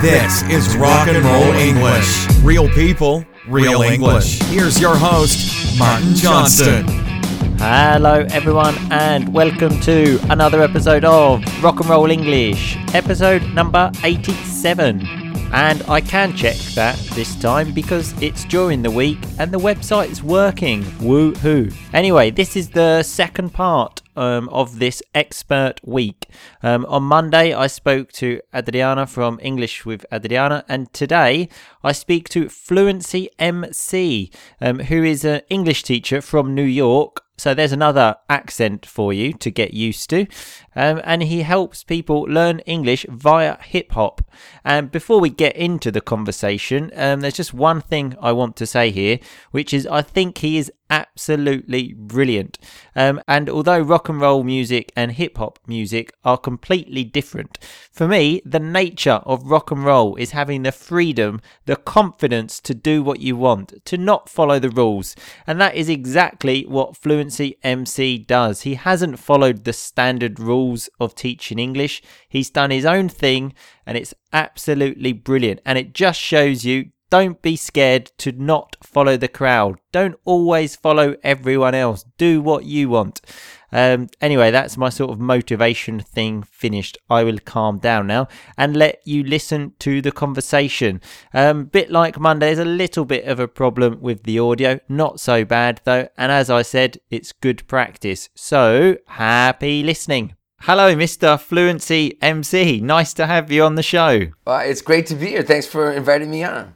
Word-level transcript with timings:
This 0.00 0.42
is 0.44 0.78
Rock 0.78 1.08
and 1.08 1.22
Roll 1.22 1.52
English. 1.56 2.26
Real 2.42 2.70
people, 2.70 3.22
real 3.46 3.82
English. 3.82 4.40
Here's 4.44 4.80
your 4.80 4.96
host, 4.96 5.78
Martin 5.78 6.14
Johnston. 6.14 6.86
Hello, 7.58 8.24
everyone, 8.30 8.74
and 8.90 9.34
welcome 9.34 9.78
to 9.80 10.18
another 10.30 10.62
episode 10.62 11.04
of 11.04 11.42
Rock 11.62 11.80
and 11.80 11.90
Roll 11.90 12.10
English, 12.10 12.78
episode 12.94 13.42
number 13.52 13.92
87. 14.02 15.06
And 15.52 15.82
I 15.86 16.00
can 16.00 16.34
check 16.34 16.56
that 16.76 16.96
this 17.12 17.38
time 17.38 17.74
because 17.74 18.14
it's 18.22 18.46
during 18.46 18.80
the 18.80 18.90
week 18.90 19.18
and 19.38 19.52
the 19.52 19.58
website's 19.58 20.12
is 20.12 20.22
working. 20.22 20.82
Woohoo! 21.00 21.74
Anyway, 21.92 22.30
this 22.30 22.56
is 22.56 22.70
the 22.70 23.02
second 23.02 23.52
part 23.52 24.00
um, 24.20 24.48
of 24.50 24.78
this 24.78 25.02
expert 25.14 25.80
week. 25.82 26.28
Um, 26.62 26.84
on 26.86 27.04
Monday, 27.04 27.54
I 27.54 27.66
spoke 27.66 28.12
to 28.12 28.40
Adriana 28.54 29.06
from 29.06 29.40
English 29.42 29.86
with 29.86 30.04
Adriana, 30.12 30.64
and 30.68 30.92
today 30.92 31.48
I 31.82 31.92
speak 31.92 32.28
to 32.30 32.48
Fluency 32.50 33.30
MC, 33.38 34.30
um, 34.60 34.80
who 34.80 35.02
is 35.02 35.24
an 35.24 35.40
English 35.48 35.82
teacher 35.84 36.20
from 36.20 36.54
New 36.54 36.62
York 36.62 37.24
so 37.40 37.54
there's 37.54 37.72
another 37.72 38.16
accent 38.28 38.84
for 38.84 39.14
you 39.14 39.32
to 39.32 39.50
get 39.50 39.72
used 39.72 40.10
to. 40.10 40.26
Um, 40.76 41.00
and 41.04 41.22
he 41.22 41.40
helps 41.40 41.82
people 41.82 42.24
learn 42.24 42.58
English 42.60 43.06
via 43.08 43.56
hip 43.62 43.92
hop. 43.92 44.20
And 44.62 44.90
before 44.90 45.20
we 45.20 45.30
get 45.30 45.56
into 45.56 45.90
the 45.90 46.02
conversation, 46.02 46.90
um, 46.94 47.20
there's 47.20 47.40
just 47.40 47.54
one 47.54 47.80
thing 47.80 48.14
I 48.20 48.32
want 48.32 48.56
to 48.56 48.66
say 48.66 48.90
here, 48.90 49.20
which 49.52 49.72
is 49.72 49.86
I 49.86 50.02
think 50.02 50.38
he 50.38 50.58
is 50.58 50.70
absolutely 50.90 51.94
brilliant. 51.94 52.58
Um, 52.94 53.22
and 53.26 53.48
although 53.48 53.80
rock 53.80 54.08
and 54.08 54.20
roll 54.20 54.42
music 54.42 54.92
and 54.96 55.12
hip 55.12 55.38
hop 55.38 55.58
music 55.66 56.12
are 56.24 56.36
completely 56.36 57.04
different, 57.04 57.58
for 57.92 58.08
me, 58.08 58.42
the 58.44 58.60
nature 58.60 59.20
of 59.24 59.50
rock 59.50 59.70
and 59.70 59.84
roll 59.84 60.16
is 60.16 60.32
having 60.32 60.64
the 60.64 60.72
freedom, 60.72 61.40
the 61.66 61.76
confidence 61.76 62.60
to 62.60 62.74
do 62.74 63.02
what 63.02 63.20
you 63.20 63.36
want, 63.36 63.84
to 63.86 63.96
not 63.96 64.28
follow 64.28 64.58
the 64.58 64.70
rules. 64.70 65.14
And 65.46 65.60
that 65.60 65.76
is 65.76 65.88
exactly 65.88 66.64
what 66.66 66.96
Fluency 66.96 67.56
MC 67.62 68.18
does. 68.18 68.62
He 68.62 68.74
hasn't 68.74 69.18
followed 69.18 69.64
the 69.64 69.72
standard 69.72 70.40
rules 70.40 70.90
of 70.98 71.14
teaching 71.14 71.58
English, 71.58 72.02
he's 72.28 72.50
done 72.50 72.70
his 72.70 72.84
own 72.84 73.08
thing, 73.08 73.54
and 73.86 73.96
it's 73.96 74.14
absolutely 74.32 75.12
brilliant. 75.12 75.60
And 75.64 75.78
it 75.78 75.94
just 75.94 76.20
shows 76.20 76.64
you 76.64 76.90
don't 77.10 77.42
be 77.42 77.56
scared 77.56 78.06
to 78.18 78.32
not 78.32 78.76
follow 78.82 79.16
the 79.16 79.28
crowd. 79.28 79.78
Don't 79.92 80.18
always 80.24 80.76
follow 80.76 81.16
everyone 81.22 81.74
else. 81.74 82.04
Do 82.16 82.40
what 82.40 82.64
you 82.64 82.88
want. 82.88 83.20
Um, 83.72 84.08
anyway, 84.20 84.50
that's 84.50 84.76
my 84.76 84.88
sort 84.88 85.10
of 85.10 85.20
motivation 85.20 86.00
thing 86.00 86.42
finished. 86.42 86.98
I 87.08 87.24
will 87.24 87.38
calm 87.38 87.78
down 87.78 88.06
now 88.06 88.28
and 88.56 88.76
let 88.76 89.00
you 89.04 89.22
listen 89.22 89.74
to 89.80 90.00
the 90.00 90.12
conversation. 90.12 91.00
Um, 91.34 91.66
bit 91.66 91.90
like 91.90 92.18
Monday, 92.18 92.46
there's 92.46 92.58
a 92.58 92.64
little 92.64 93.04
bit 93.04 93.24
of 93.24 93.38
a 93.38 93.48
problem 93.48 94.00
with 94.00 94.24
the 94.24 94.38
audio. 94.38 94.80
Not 94.88 95.20
so 95.20 95.44
bad 95.44 95.80
though. 95.84 96.08
And 96.16 96.32
as 96.32 96.50
I 96.50 96.62
said, 96.62 96.98
it's 97.10 97.32
good 97.32 97.66
practice. 97.66 98.28
So 98.34 98.96
happy 99.06 99.82
listening. 99.82 100.34
Hello, 100.62 100.94
Mr. 100.94 101.40
Fluency 101.40 102.18
MC. 102.20 102.80
Nice 102.80 103.14
to 103.14 103.26
have 103.26 103.50
you 103.50 103.64
on 103.64 103.76
the 103.76 103.82
show. 103.82 104.26
Uh, 104.46 104.62
it's 104.64 104.82
great 104.82 105.06
to 105.06 105.14
be 105.14 105.28
here. 105.28 105.42
Thanks 105.42 105.66
for 105.66 105.90
inviting 105.90 106.30
me 106.30 106.44
on. 106.44 106.74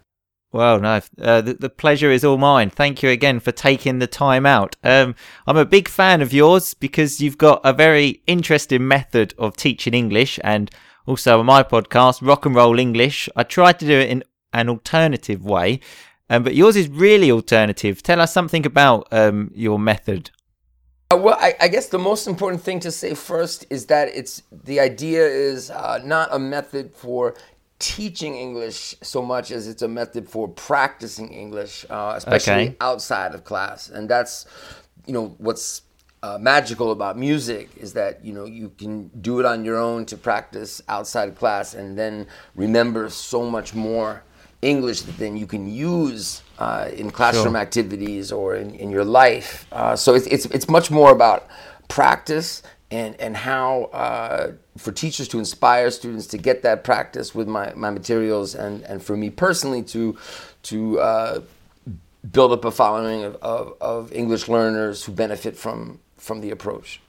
Well, 0.54 0.78
no, 0.78 1.00
uh, 1.20 1.40
the, 1.40 1.54
the, 1.54 1.68
pleasure 1.68 2.12
is 2.12 2.24
all 2.24 2.38
mine. 2.38 2.70
Thank 2.70 3.02
you 3.02 3.10
again 3.10 3.40
for 3.40 3.50
taking 3.50 3.98
the 3.98 4.06
time 4.06 4.46
out. 4.46 4.76
Um, 4.84 5.16
I'm 5.48 5.56
a 5.56 5.64
big 5.64 5.88
fan 5.88 6.22
of 6.22 6.32
yours 6.32 6.74
because 6.74 7.20
you've 7.20 7.38
got 7.38 7.60
a 7.64 7.72
very 7.72 8.22
interesting 8.28 8.86
method 8.86 9.34
of 9.36 9.56
teaching 9.56 9.94
English 9.94 10.38
and 10.44 10.70
also 11.06 11.40
on 11.40 11.46
my 11.46 11.64
podcast, 11.64 12.24
Rock 12.24 12.46
and 12.46 12.54
Roll 12.54 12.78
English. 12.78 13.28
I 13.34 13.42
tried 13.42 13.80
to 13.80 13.84
do 13.84 13.98
it 13.98 14.08
in 14.08 14.22
an 14.52 14.68
alternative 14.68 15.44
way, 15.44 15.80
um, 16.30 16.44
but 16.44 16.54
yours 16.54 16.76
is 16.76 16.86
really 16.88 17.32
alternative. 17.32 18.00
Tell 18.00 18.20
us 18.20 18.32
something 18.32 18.64
about 18.64 19.08
um, 19.10 19.50
your 19.56 19.80
method. 19.80 20.30
Uh, 21.10 21.16
well, 21.16 21.36
I, 21.40 21.54
I, 21.60 21.68
guess 21.68 21.88
the 21.88 21.98
most 21.98 22.28
important 22.28 22.62
thing 22.62 22.78
to 22.80 22.92
say 22.92 23.14
first 23.14 23.66
is 23.70 23.86
that 23.86 24.08
it's 24.14 24.42
the 24.50 24.80
idea 24.80 25.26
is 25.26 25.70
uh, 25.70 26.00
not 26.02 26.28
a 26.32 26.38
method 26.38 26.94
for 26.94 27.34
teaching 27.84 28.34
English 28.34 28.94
so 29.02 29.20
much 29.20 29.50
as 29.50 29.68
it's 29.68 29.82
a 29.82 29.88
method 29.88 30.26
for 30.26 30.48
practicing 30.48 31.28
English, 31.34 31.84
uh, 31.90 32.14
especially 32.16 32.68
okay. 32.68 32.76
outside 32.80 33.34
of 33.34 33.44
class. 33.44 33.90
And 33.90 34.08
that's, 34.08 34.46
you 35.06 35.12
know, 35.12 35.34
what's 35.36 35.82
uh, 36.22 36.38
magical 36.40 36.92
about 36.92 37.18
music 37.18 37.68
is 37.76 37.92
that 37.92 38.24
you 38.24 38.32
know 38.32 38.46
you 38.46 38.70
can 38.78 39.08
do 39.20 39.40
it 39.40 39.44
on 39.44 39.66
your 39.66 39.76
own 39.76 40.06
to 40.06 40.16
practice 40.16 40.80
outside 40.88 41.28
of 41.28 41.36
class, 41.36 41.74
and 41.74 41.98
then 41.98 42.26
remember 42.54 43.10
so 43.10 43.50
much 43.50 43.74
more 43.74 44.22
English 44.62 45.02
that 45.02 45.18
then 45.18 45.36
you 45.36 45.46
can 45.46 45.68
use 45.68 46.42
uh, 46.58 46.88
in 46.94 47.10
classroom 47.10 47.52
sure. 47.52 47.58
activities 47.58 48.32
or 48.32 48.56
in, 48.56 48.74
in 48.76 48.88
your 48.90 49.04
life. 49.04 49.66
Uh, 49.70 49.94
so 49.94 50.14
it's, 50.14 50.26
it's 50.28 50.46
it's 50.46 50.68
much 50.70 50.90
more 50.90 51.12
about 51.12 51.46
practice 51.88 52.62
and 52.90 53.18
and 53.20 53.36
how 53.36 53.84
uh, 53.92 54.52
for 54.76 54.92
teachers 54.92 55.28
to 55.28 55.38
inspire 55.38 55.90
students 55.90 56.26
to 56.28 56.38
get 56.38 56.62
that 56.62 56.84
practice 56.84 57.34
with 57.34 57.48
my, 57.48 57.72
my 57.74 57.90
materials 57.90 58.54
and, 58.54 58.82
and 58.82 59.02
for 59.02 59.16
me 59.16 59.30
personally 59.30 59.82
to 59.82 60.16
to 60.62 61.00
uh, 61.00 61.40
build 62.32 62.52
up 62.52 62.64
a 62.64 62.70
following 62.70 63.24
of, 63.24 63.36
of, 63.42 63.74
of, 63.80 64.12
English 64.12 64.48
learners 64.48 65.04
who 65.04 65.12
benefit 65.12 65.56
from 65.56 66.00
from 66.16 66.40
the 66.40 66.50
approach. 66.50 67.00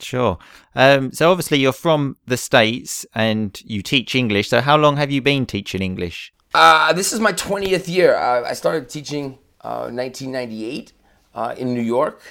Sure. 0.00 0.38
Um, 0.74 1.12
so 1.12 1.30
obviously 1.30 1.58
you're 1.58 1.72
from 1.72 2.16
the 2.26 2.36
States 2.36 3.04
and 3.14 3.60
you 3.64 3.82
teach 3.82 4.14
English. 4.14 4.48
So 4.48 4.60
how 4.60 4.76
long 4.76 4.96
have 4.96 5.10
you 5.10 5.20
been 5.20 5.44
teaching 5.44 5.82
English? 5.82 6.32
Uh, 6.54 6.92
this 6.92 7.12
is 7.12 7.20
my 7.20 7.32
20th 7.32 7.86
year. 7.86 8.16
Uh, 8.16 8.48
I 8.48 8.54
started 8.54 8.88
teaching 8.88 9.38
1998 9.62 10.92
uh, 11.34 11.38
uh, 11.38 11.54
in 11.56 11.74
New 11.74 11.82
York 11.82 12.22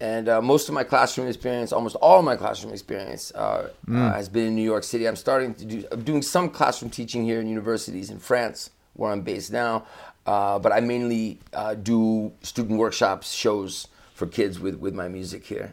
and 0.00 0.28
uh, 0.28 0.40
most 0.40 0.68
of 0.68 0.74
my 0.74 0.84
classroom 0.84 1.26
experience, 1.26 1.72
almost 1.72 1.96
all 1.96 2.20
of 2.20 2.24
my 2.24 2.36
classroom 2.36 2.72
experience, 2.72 3.32
uh, 3.34 3.70
mm. 3.86 3.96
uh, 3.96 4.12
has 4.14 4.28
been 4.28 4.46
in 4.46 4.54
New 4.54 4.62
York 4.62 4.84
City. 4.84 5.08
I'm 5.08 5.16
starting 5.16 5.54
to 5.54 5.64
do, 5.64 5.84
I'm 5.90 6.02
doing 6.02 6.22
some 6.22 6.50
classroom 6.50 6.90
teaching 6.90 7.24
here 7.24 7.40
in 7.40 7.48
universities 7.48 8.10
in 8.10 8.18
France, 8.18 8.70
where 8.94 9.10
I'm 9.10 9.22
based 9.22 9.52
now. 9.52 9.86
Uh, 10.24 10.58
but 10.58 10.72
I 10.72 10.80
mainly 10.80 11.40
uh, 11.52 11.74
do 11.74 12.32
student 12.42 12.78
workshops, 12.78 13.32
shows 13.32 13.88
for 14.14 14.26
kids 14.26 14.60
with, 14.60 14.76
with 14.76 14.94
my 14.94 15.08
music 15.08 15.46
here. 15.46 15.72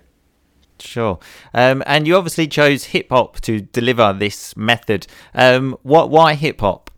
Sure. 0.79 1.19
Um, 1.53 1.83
and 1.85 2.07
you 2.07 2.15
obviously 2.15 2.47
chose 2.47 2.85
hip 2.85 3.07
hop 3.09 3.39
to 3.41 3.61
deliver 3.61 4.11
this 4.13 4.57
method. 4.57 5.07
Um, 5.33 5.77
what? 5.83 6.09
Why 6.09 6.33
hip 6.33 6.61
hop? 6.61 6.89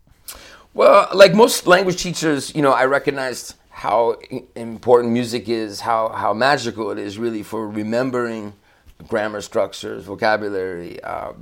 Well, 0.73 1.09
like 1.13 1.33
most 1.33 1.67
language 1.67 2.01
teachers, 2.01 2.55
you 2.55 2.61
know, 2.61 2.71
I 2.71 2.85
recognized 2.85 3.55
how 3.77 4.15
important 4.55 5.13
music 5.13 5.47
is, 5.47 5.81
how, 5.81 6.09
how 6.09 6.33
magical 6.33 6.89
it 6.89 6.97
is 6.97 7.19
really 7.19 7.43
for 7.43 7.67
remembering 7.67 8.51
grammar 9.07 9.39
structures, 9.39 10.03
vocabulary, 10.05 10.99
uh, 11.03 11.33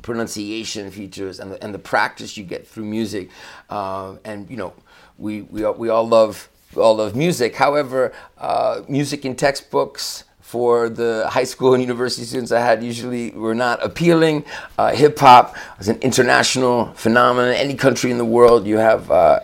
pronunciation 0.00 0.90
features, 0.90 1.38
and 1.38 1.52
the, 1.52 1.62
and 1.62 1.74
the 1.74 1.78
practice 1.78 2.34
you 2.38 2.44
get 2.44 2.66
through 2.66 2.86
music. 2.86 3.28
Uh, 3.68 4.16
and 4.24 4.48
you 4.48 4.56
know, 4.56 4.72
we, 5.18 5.42
we, 5.42 5.64
all, 5.64 5.74
we 5.74 5.90
all 5.90 6.08
love 6.08 6.48
all 6.76 6.96
love 6.96 7.14
music. 7.14 7.54
However, 7.54 8.10
uh, 8.38 8.80
music 8.88 9.26
in 9.26 9.36
textbooks 9.36 10.24
for 10.46 10.88
the 10.88 11.26
high 11.28 11.42
school 11.42 11.74
and 11.74 11.82
university 11.82 12.24
students 12.24 12.52
I 12.52 12.60
had 12.60 12.80
usually 12.80 13.32
were 13.32 13.54
not 13.54 13.84
appealing. 13.84 14.44
Uh, 14.78 14.92
hip 14.92 15.18
hop 15.18 15.56
is 15.80 15.88
an 15.88 15.98
international 16.02 16.92
phenomenon. 16.94 17.52
Any 17.52 17.74
country 17.74 18.12
in 18.12 18.18
the 18.18 18.24
world, 18.24 18.64
you 18.64 18.76
have 18.76 19.10
uh, 19.10 19.40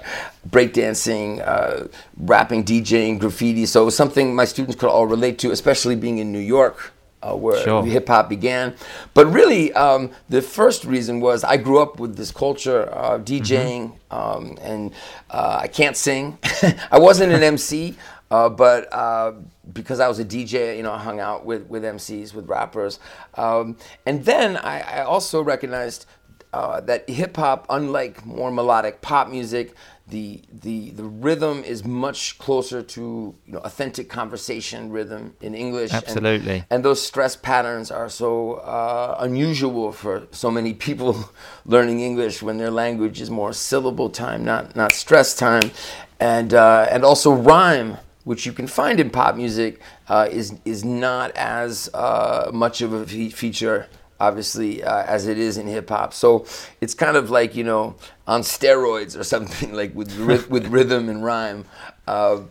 breakdancing, 0.48 1.42
uh, 1.44 1.88
rapping, 2.16 2.62
DJing, 2.62 3.18
graffiti. 3.18 3.66
So 3.66 3.82
it 3.82 3.86
was 3.86 3.96
something 3.96 4.32
my 4.32 4.44
students 4.44 4.76
could 4.76 4.91
all 4.91 5.08
relate 5.08 5.41
to, 5.41 5.50
especially 5.50 5.96
being 5.96 6.18
in 6.18 6.30
New 6.30 6.38
York. 6.56 6.92
Uh, 7.24 7.36
where 7.36 7.62
sure. 7.62 7.84
hip 7.84 8.08
hop 8.08 8.28
began. 8.28 8.74
But 9.14 9.26
really, 9.26 9.72
um, 9.74 10.10
the 10.28 10.42
first 10.42 10.84
reason 10.84 11.20
was 11.20 11.44
I 11.44 11.56
grew 11.56 11.80
up 11.80 12.00
with 12.00 12.16
this 12.16 12.32
culture 12.32 12.82
of 12.82 13.24
DJing, 13.24 13.92
mm-hmm. 14.10 14.12
um, 14.12 14.59
and 14.60 14.92
uh, 15.30 15.60
I 15.62 15.68
can't 15.68 15.97
sing. 15.97 16.36
I 16.91 16.98
wasn't 16.98 17.32
an 17.32 17.44
MC, 17.44 17.97
uh, 18.32 18.48
but 18.48 18.90
uh, 18.94 19.32
because 19.74 20.00
I 20.00 20.08
was 20.08 20.18
a 20.18 20.24
DJ, 20.24 20.74
you 20.78 20.82
know, 20.82 20.92
I 20.92 20.98
hung 20.98 21.20
out 21.20 21.44
with, 21.44 21.66
with 21.66 21.82
MCs, 21.82 22.32
with 22.32 22.48
rappers. 22.48 22.98
Um, 23.34 23.76
and 24.06 24.24
then 24.24 24.56
I, 24.56 24.80
I 24.80 25.02
also 25.04 25.42
recognized 25.42 26.06
uh, 26.54 26.80
that 26.80 27.08
hip 27.10 27.36
hop, 27.36 27.66
unlike 27.68 28.24
more 28.24 28.50
melodic 28.50 29.02
pop 29.02 29.28
music, 29.28 29.74
the 30.08 30.42
the 30.50 30.90
the 30.90 31.04
rhythm 31.04 31.62
is 31.62 31.84
much 31.84 32.38
closer 32.38 32.82
to 32.82 33.34
you 33.46 33.52
know 33.52 33.60
authentic 33.60 34.08
conversation 34.08 34.90
rhythm 34.90 35.34
in 35.40 35.54
English. 35.54 35.92
Absolutely. 35.92 36.56
And, 36.56 36.66
and 36.70 36.84
those 36.84 37.00
stress 37.02 37.36
patterns 37.36 37.90
are 37.90 38.08
so 38.08 38.54
uh, 38.54 39.16
unusual 39.20 39.92
for 39.92 40.26
so 40.30 40.50
many 40.50 40.74
people 40.74 41.30
learning 41.66 42.00
English 42.00 42.42
when 42.42 42.56
their 42.58 42.70
language 42.70 43.20
is 43.20 43.30
more 43.30 43.52
syllable 43.52 44.10
time, 44.10 44.44
not 44.44 44.74
not 44.74 44.92
stress 44.92 45.34
time, 45.34 45.70
and 46.18 46.54
uh, 46.54 46.86
and 46.90 47.04
also 47.04 47.32
rhyme. 47.32 47.98
Which 48.24 48.47
you 48.47 48.53
can 48.53 48.69
find 48.69 49.01
in 49.01 49.10
pop 49.10 49.34
music 49.36 49.80
uh, 50.09 50.28
is 50.30 50.54
is 50.65 50.84
not 50.84 51.33
as 51.33 51.91
uh, 51.92 52.51
much 52.53 52.80
of 52.80 52.92
a 52.92 53.07
fe- 53.07 53.30
feature 53.30 53.89
obviously, 54.22 54.84
uh, 54.84 55.03
as 55.03 55.27
it 55.27 55.36
is 55.36 55.59
in 55.59 55.66
hip 55.66 55.89
hop. 55.89 56.15
So 56.15 56.47
it's 56.80 56.95
kind 56.95 57.16
of 57.16 57.28
like 57.28 57.57
you 57.57 57.65
know 57.65 57.97
on 58.27 58.42
steroids 58.42 59.19
or 59.19 59.24
something 59.34 59.74
like 59.74 59.95
with 59.95 60.16
ry- 60.16 60.45
with 60.48 60.66
rhythm 60.69 61.09
and 61.09 61.24
rhyme. 61.24 61.65
Uh, 62.07 62.42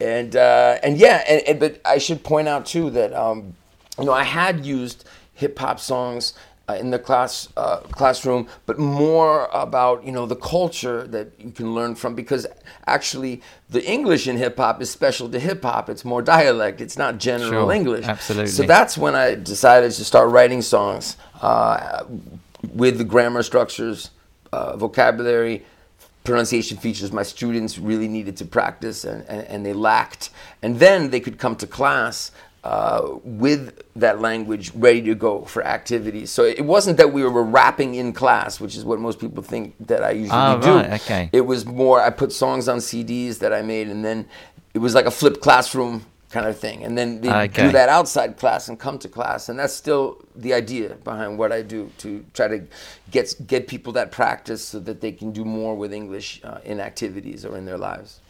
and 0.00 0.34
uh, 0.34 0.78
and 0.82 0.98
yeah, 0.98 1.22
and, 1.28 1.42
and, 1.46 1.60
but 1.60 1.80
I 1.84 1.98
should 1.98 2.24
point 2.24 2.48
out 2.48 2.66
too 2.66 2.90
that 2.90 3.12
um, 3.14 3.54
you 3.98 4.04
know 4.04 4.12
I 4.12 4.24
had 4.24 4.66
used 4.66 5.08
hip 5.34 5.58
hop 5.58 5.78
songs 5.80 6.34
uh, 6.70 6.74
in 6.74 6.90
the 6.90 6.98
class 6.98 7.48
uh, 7.56 7.78
classroom, 7.90 8.46
but 8.66 8.78
more 8.78 9.48
about 9.52 10.04
you 10.04 10.12
know 10.12 10.26
the 10.26 10.36
culture 10.36 11.06
that 11.08 11.28
you 11.38 11.50
can 11.50 11.74
learn 11.74 11.94
from 11.94 12.14
because 12.14 12.46
actually 12.86 13.42
the 13.70 13.84
English 13.84 14.28
in 14.28 14.36
hip 14.36 14.56
hop 14.56 14.80
is 14.80 14.90
special 14.90 15.28
to 15.28 15.38
hip 15.38 15.62
hop. 15.62 15.88
It's 15.88 16.04
more 16.04 16.22
dialect. 16.22 16.80
It's 16.80 16.98
not 16.98 17.18
general 17.18 17.50
Sure, 17.50 17.72
English. 17.72 18.06
absolutely. 18.06 18.50
So 18.50 18.62
that's 18.64 18.96
when 18.96 19.14
I 19.14 19.34
decided 19.34 19.92
to 19.92 20.04
start 20.04 20.30
writing 20.30 20.62
songs 20.62 21.16
uh, 21.42 22.04
with 22.74 22.98
the 22.98 23.04
grammar 23.04 23.42
structures, 23.42 24.10
uh, 24.52 24.76
vocabulary, 24.76 25.64
pronunciation 26.24 26.76
features 26.76 27.10
my 27.12 27.22
students 27.22 27.78
really 27.78 28.08
needed 28.08 28.36
to 28.36 28.44
practice 28.44 29.04
and, 29.04 29.24
and, 29.28 29.42
and 29.48 29.66
they 29.66 29.72
lacked. 29.72 30.30
And 30.62 30.78
then 30.78 31.10
they 31.10 31.20
could 31.20 31.38
come 31.38 31.56
to 31.56 31.66
class 31.66 32.30
uh, 32.62 33.16
with 33.24 33.82
that 33.96 34.20
language 34.20 34.70
ready 34.74 35.00
to 35.02 35.14
go 35.14 35.42
for 35.44 35.64
activities. 35.64 36.30
So 36.30 36.44
it 36.44 36.64
wasn't 36.64 36.98
that 36.98 37.12
we 37.12 37.22
were 37.24 37.42
rapping 37.42 37.94
in 37.94 38.12
class, 38.12 38.60
which 38.60 38.76
is 38.76 38.84
what 38.84 38.98
most 39.00 39.18
people 39.18 39.42
think 39.42 39.74
that 39.86 40.02
I 40.04 40.10
usually 40.10 40.30
Ah, 40.38 40.60
do. 40.60 40.74
right, 40.76 41.00
okay. 41.00 41.30
It 41.32 41.42
was 41.42 41.64
more, 41.64 42.00
I 42.02 42.10
put 42.10 42.32
songs 42.32 42.68
on 42.68 42.78
CDs 42.78 43.38
that 43.38 43.52
I 43.52 43.62
made 43.62 43.88
and 43.88 44.04
then 44.04 44.26
it 44.74 44.78
was 44.78 44.94
like 44.94 45.06
a 45.06 45.10
flipped 45.10 45.40
classroom 45.40 46.04
kind 46.30 46.46
of 46.46 46.56
thing. 46.58 46.84
And 46.84 46.96
then 46.98 47.22
they 47.22 47.32
Okay. 47.32 47.64
do 47.66 47.72
that 47.72 47.88
outside 47.88 48.36
class 48.36 48.68
and 48.68 48.78
come 48.78 48.98
to 48.98 49.08
class. 49.08 49.48
And 49.48 49.58
that's 49.58 49.72
still 49.74 50.18
the 50.36 50.52
idea 50.54 50.96
behind 51.02 51.38
what 51.38 51.50
I 51.52 51.62
do 51.62 51.90
to 51.98 52.24
try 52.34 52.46
to 52.46 52.62
get, 53.10 53.34
get 53.46 53.68
people 53.68 53.92
that 53.94 54.12
practice 54.12 54.62
so 54.64 54.78
that 54.80 55.00
they 55.00 55.12
can 55.12 55.32
do 55.32 55.44
more 55.44 55.74
with 55.74 55.92
English 55.94 56.40
uh, 56.44 56.58
in 56.64 56.78
activities 56.78 57.44
or 57.44 57.56
in 57.56 57.64
their 57.64 57.78
lives. 57.78 58.20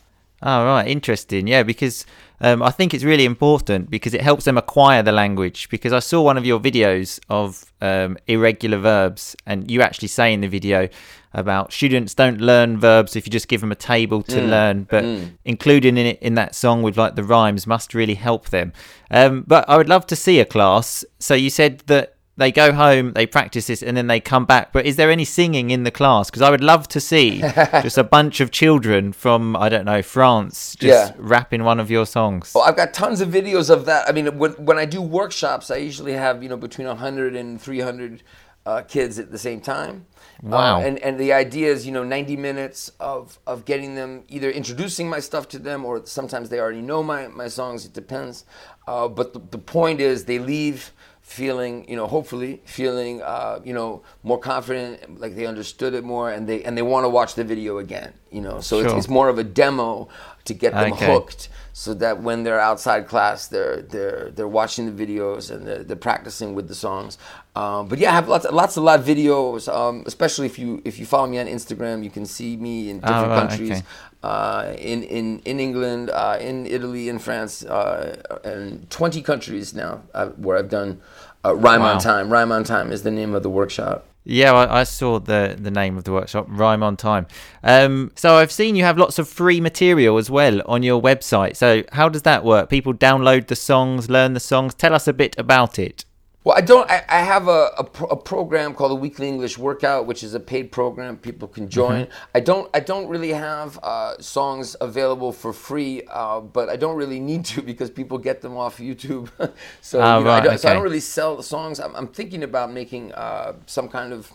Oh, 0.42 0.64
right. 0.64 0.88
Interesting. 0.88 1.46
Yeah, 1.46 1.62
because 1.62 2.06
um, 2.40 2.62
I 2.62 2.70
think 2.70 2.94
it's 2.94 3.04
really 3.04 3.26
important 3.26 3.90
because 3.90 4.14
it 4.14 4.22
helps 4.22 4.46
them 4.46 4.56
acquire 4.56 5.02
the 5.02 5.12
language. 5.12 5.68
Because 5.68 5.92
I 5.92 5.98
saw 5.98 6.22
one 6.22 6.38
of 6.38 6.46
your 6.46 6.58
videos 6.58 7.20
of 7.28 7.70
um, 7.82 8.16
irregular 8.26 8.78
verbs, 8.78 9.36
and 9.44 9.70
you 9.70 9.82
actually 9.82 10.08
say 10.08 10.32
in 10.32 10.40
the 10.40 10.48
video 10.48 10.88
about 11.32 11.72
students 11.72 12.14
don't 12.14 12.40
learn 12.40 12.80
verbs 12.80 13.14
if 13.14 13.26
you 13.26 13.30
just 13.30 13.48
give 13.48 13.60
them 13.60 13.70
a 13.70 13.76
table 13.76 14.22
to 14.22 14.40
learn, 14.40 14.84
but 14.90 15.04
including 15.44 15.96
in 15.96 16.06
it 16.06 16.18
in 16.20 16.34
that 16.34 16.54
song 16.54 16.82
with 16.82 16.96
like 16.96 17.14
the 17.14 17.22
rhymes 17.22 17.66
must 17.66 17.94
really 17.94 18.14
help 18.14 18.48
them. 18.48 18.72
Um, 19.10 19.44
but 19.46 19.68
I 19.68 19.76
would 19.76 19.88
love 19.88 20.06
to 20.06 20.16
see 20.16 20.40
a 20.40 20.44
class. 20.44 21.04
So 21.20 21.34
you 21.34 21.50
said 21.50 21.80
that 21.86 22.16
they 22.40 22.50
go 22.50 22.72
home, 22.72 23.12
they 23.12 23.26
practice 23.26 23.68
this, 23.68 23.82
and 23.82 23.96
then 23.96 24.06
they 24.08 24.18
come 24.18 24.44
back. 24.44 24.72
But 24.72 24.86
is 24.86 24.96
there 24.96 25.10
any 25.10 25.24
singing 25.24 25.70
in 25.70 25.84
the 25.84 25.90
class? 25.90 26.30
Because 26.30 26.42
I 26.42 26.50
would 26.50 26.62
love 26.64 26.88
to 26.88 27.00
see 27.00 27.40
just 27.82 27.98
a 27.98 28.04
bunch 28.04 28.40
of 28.40 28.50
children 28.50 29.12
from 29.12 29.54
I 29.56 29.68
don't 29.68 29.84
know 29.84 30.02
France 30.02 30.74
just 30.74 31.12
Yeah. 31.12 31.16
rapping 31.18 31.62
one 31.62 31.78
of 31.78 31.90
your 31.90 32.06
songs. 32.06 32.52
Well, 32.54 32.64
I've 32.64 32.76
got 32.76 32.92
tons 32.92 33.20
of 33.20 33.28
videos 33.28 33.70
of 33.70 33.84
that. 33.86 34.08
I 34.08 34.12
mean, 34.12 34.38
when, 34.38 34.52
when 34.52 34.78
I 34.78 34.84
do 34.86 35.00
workshops, 35.00 35.70
I 35.70 35.76
usually 35.76 36.14
have, 36.14 36.42
you 36.42 36.48
know, 36.48 36.56
between 36.56 36.88
100 36.88 37.36
and 37.36 37.60
300 37.60 38.22
uh, 38.66 38.82
kids 38.82 39.18
at 39.18 39.30
the 39.30 39.38
same 39.38 39.60
time. 39.60 40.06
Wow. 40.42 40.76
Uh, 40.78 40.80
and, 40.80 40.98
and 41.00 41.18
the 41.18 41.32
idea 41.32 41.70
is, 41.72 41.86
you 41.86 41.92
know, 41.92 42.04
90 42.04 42.36
minutes 42.36 42.90
of, 43.00 43.38
of 43.46 43.64
getting 43.64 43.94
them 43.94 44.24
either 44.28 44.50
introducing 44.50 45.08
my 45.08 45.20
stuff 45.20 45.48
to 45.48 45.58
them 45.58 45.84
or 45.84 46.04
sometimes 46.06 46.48
they 46.48 46.60
already 46.60 46.82
know 46.82 47.02
my, 47.02 47.28
my 47.28 47.48
songs. 47.48 47.84
It 47.84 47.92
depends. 47.92 48.44
Uh, 48.86 49.08
but 49.08 49.32
the, 49.32 49.40
the 49.50 49.58
point 49.58 50.00
is, 50.00 50.24
they 50.24 50.38
leave 50.38 50.92
feeling, 51.30 51.88
you 51.88 51.94
know, 51.94 52.08
hopefully 52.08 52.60
feeling, 52.64 53.22
uh, 53.22 53.60
you 53.64 53.72
know, 53.72 54.02
more 54.24 54.38
confident, 54.38 55.20
like 55.20 55.36
they 55.36 55.46
understood 55.46 55.94
it 55.94 56.02
more, 56.02 56.28
and 56.30 56.48
they 56.48 56.64
and 56.64 56.76
they 56.76 56.82
want 56.82 57.04
to 57.04 57.08
watch 57.08 57.34
the 57.36 57.44
video 57.44 57.78
again. 57.78 58.12
You 58.32 58.40
know, 58.40 58.60
so 58.60 58.80
it's, 58.80 58.88
Sure. 58.90 58.98
it's 58.98 59.08
more 59.08 59.28
of 59.28 59.38
a 59.38 59.44
demo 59.44 60.08
to 60.44 60.54
get 60.54 60.72
them 60.72 60.92
Okay. 60.92 61.06
hooked 61.12 61.48
so 61.72 61.94
that 61.94 62.20
when 62.22 62.42
they're 62.44 62.60
outside 62.60 63.06
class, 63.06 63.46
they're 63.46 63.80
they're 63.82 64.30
they're 64.34 64.48
watching 64.60 64.84
the 64.90 65.06
videos 65.06 65.50
and 65.52 65.66
they're, 65.66 65.84
they're 65.84 65.96
practicing 66.10 66.54
with 66.56 66.66
the 66.66 66.74
songs. 66.74 67.16
Um, 67.54 67.86
but 67.88 67.98
yeah, 67.98 68.10
I 68.10 68.14
have 68.14 68.28
lots 68.28 68.46
lots 68.50 68.76
of 68.76 68.82
live 68.82 69.04
videos. 69.04 69.72
Um, 69.72 70.02
especially 70.06 70.46
if 70.46 70.58
you 70.58 70.82
if 70.84 70.98
you 70.98 71.06
follow 71.06 71.28
me 71.28 71.38
on 71.38 71.46
Instagram, 71.46 72.02
you 72.02 72.10
can 72.10 72.26
see 72.26 72.56
me 72.56 72.90
in 72.90 72.98
different 72.98 73.26
Oh, 73.26 73.28
right, 73.28 73.48
countries. 73.48 73.70
okay. 73.70 73.82
Uh, 74.22 74.74
in 74.78 75.02
in 75.02 75.40
in 75.46 75.58
England, 75.58 76.10
uh, 76.10 76.36
in 76.40 76.66
Italy, 76.66 77.08
in 77.08 77.18
France, 77.18 77.64
uh, 77.64 78.20
and 78.44 78.88
20 78.90 79.22
countries 79.22 79.72
now 79.74 80.02
uh, 80.14 80.26
where 80.36 80.58
I've 80.58 80.68
done 80.68 81.00
uh, 81.44 81.54
Rhyme 81.54 81.80
Wow. 81.80 81.94
on 81.94 82.00
Time. 82.00 82.30
Rhyme 82.30 82.52
on 82.52 82.64
Time 82.64 82.92
is 82.92 83.02
the 83.02 83.10
name 83.10 83.34
of 83.34 83.42
the 83.42 83.48
workshop. 83.48 84.04
Yeah, 84.24 84.52
I, 84.52 84.80
I 84.80 84.84
saw 84.84 85.18
the 85.18 85.56
the 85.58 85.70
name 85.70 85.96
of 85.96 86.04
the 86.04 86.12
workshop, 86.12 86.44
Rhyme 86.50 86.82
on 86.82 86.98
Time. 86.98 87.26
Um, 87.64 88.12
so 88.14 88.34
I've 88.34 88.52
seen 88.52 88.76
you 88.76 88.84
have 88.84 88.98
lots 88.98 89.18
of 89.18 89.26
free 89.26 89.58
material 89.60 90.18
as 90.18 90.30
well 90.30 90.60
on 90.66 90.82
your 90.82 91.00
website. 91.00 91.56
So 91.56 91.82
how 91.92 92.10
does 92.10 92.22
that 92.22 92.44
work? 92.44 92.68
People 92.68 92.92
download 92.92 93.46
the 93.46 93.56
songs, 93.56 94.10
learn 94.10 94.34
the 94.34 94.40
songs. 94.40 94.74
Tell 94.74 94.92
us 94.94 95.08
a 95.08 95.14
bit 95.14 95.34
about 95.38 95.78
it. 95.78 96.04
Well, 96.42 96.56
I 96.56 96.62
don't. 96.62 96.90
I, 96.90 97.04
I 97.08 97.20
have 97.20 97.48
a, 97.48 97.70
a, 97.76 97.84
pro- 97.84 98.08
a 98.08 98.16
program 98.16 98.74
called 98.74 98.92
the 98.92 98.96
Weekly 98.96 99.28
English 99.28 99.58
Workout, 99.58 100.06
which 100.06 100.22
is 100.22 100.32
a 100.32 100.40
paid 100.40 100.72
program 100.72 101.18
people 101.18 101.46
can 101.46 101.68
join. 101.68 102.08
I 102.34 102.40
don't. 102.40 102.70
I 102.74 102.80
don't 102.80 103.08
really 103.08 103.32
have 103.34 103.78
uh, 103.82 104.18
songs 104.20 104.74
available 104.80 105.32
for 105.32 105.52
free, 105.52 106.02
uh, 106.10 106.40
but 106.40 106.70
I 106.70 106.76
don't 106.76 106.96
really 106.96 107.20
need 107.20 107.44
to 107.46 107.62
because 107.72 107.90
people 107.90 108.16
get 108.16 108.40
them 108.40 108.56
off 108.56 108.78
YouTube. 108.78 109.30
so, 109.82 110.00
Ah, 110.00 110.18
you 110.18 110.24
know, 110.24 110.30
I 110.30 110.38
right, 110.38 110.44
don't, 110.44 110.58
so 110.58 110.70
I 110.70 110.72
don't 110.72 110.82
really 110.82 111.00
sell 111.00 111.36
the 111.36 111.42
songs. 111.42 111.78
I'm, 111.78 111.94
I'm 111.94 112.08
thinking 112.08 112.42
about 112.42 112.72
making 112.72 113.12
uh, 113.12 113.52
some 113.66 113.88
kind 113.88 114.14
of 114.14 114.32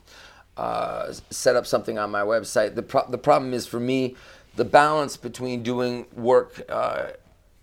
uh, 0.57 1.11
set 1.31 1.55
up 1.55 1.65
something 1.65 1.97
on 1.97 2.11
my 2.11 2.21
website. 2.21 2.75
The 2.75 2.83
pro- 2.83 3.09
the 3.09 3.17
problem 3.17 3.51
is 3.51 3.65
for 3.65 3.79
me, 3.79 4.15
the 4.55 4.65
balance 4.65 5.17
between 5.17 5.63
doing 5.63 6.05
work 6.15 6.61
uh, 6.69 7.07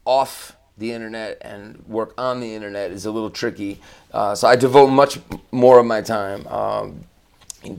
off 0.04 0.56
the 0.82 0.92
internet 0.92 1.38
and 1.52 1.62
work 1.98 2.10
on 2.18 2.40
the 2.40 2.50
internet 2.58 2.90
is 2.90 3.06
a 3.06 3.10
little 3.16 3.30
tricky. 3.30 3.72
Uh, 4.12 4.34
so 4.34 4.44
I 4.52 4.56
devote 4.56 4.88
much 4.88 5.18
more 5.52 5.78
of 5.78 5.86
my 5.86 6.02
time 6.02 6.46
um, 6.48 7.04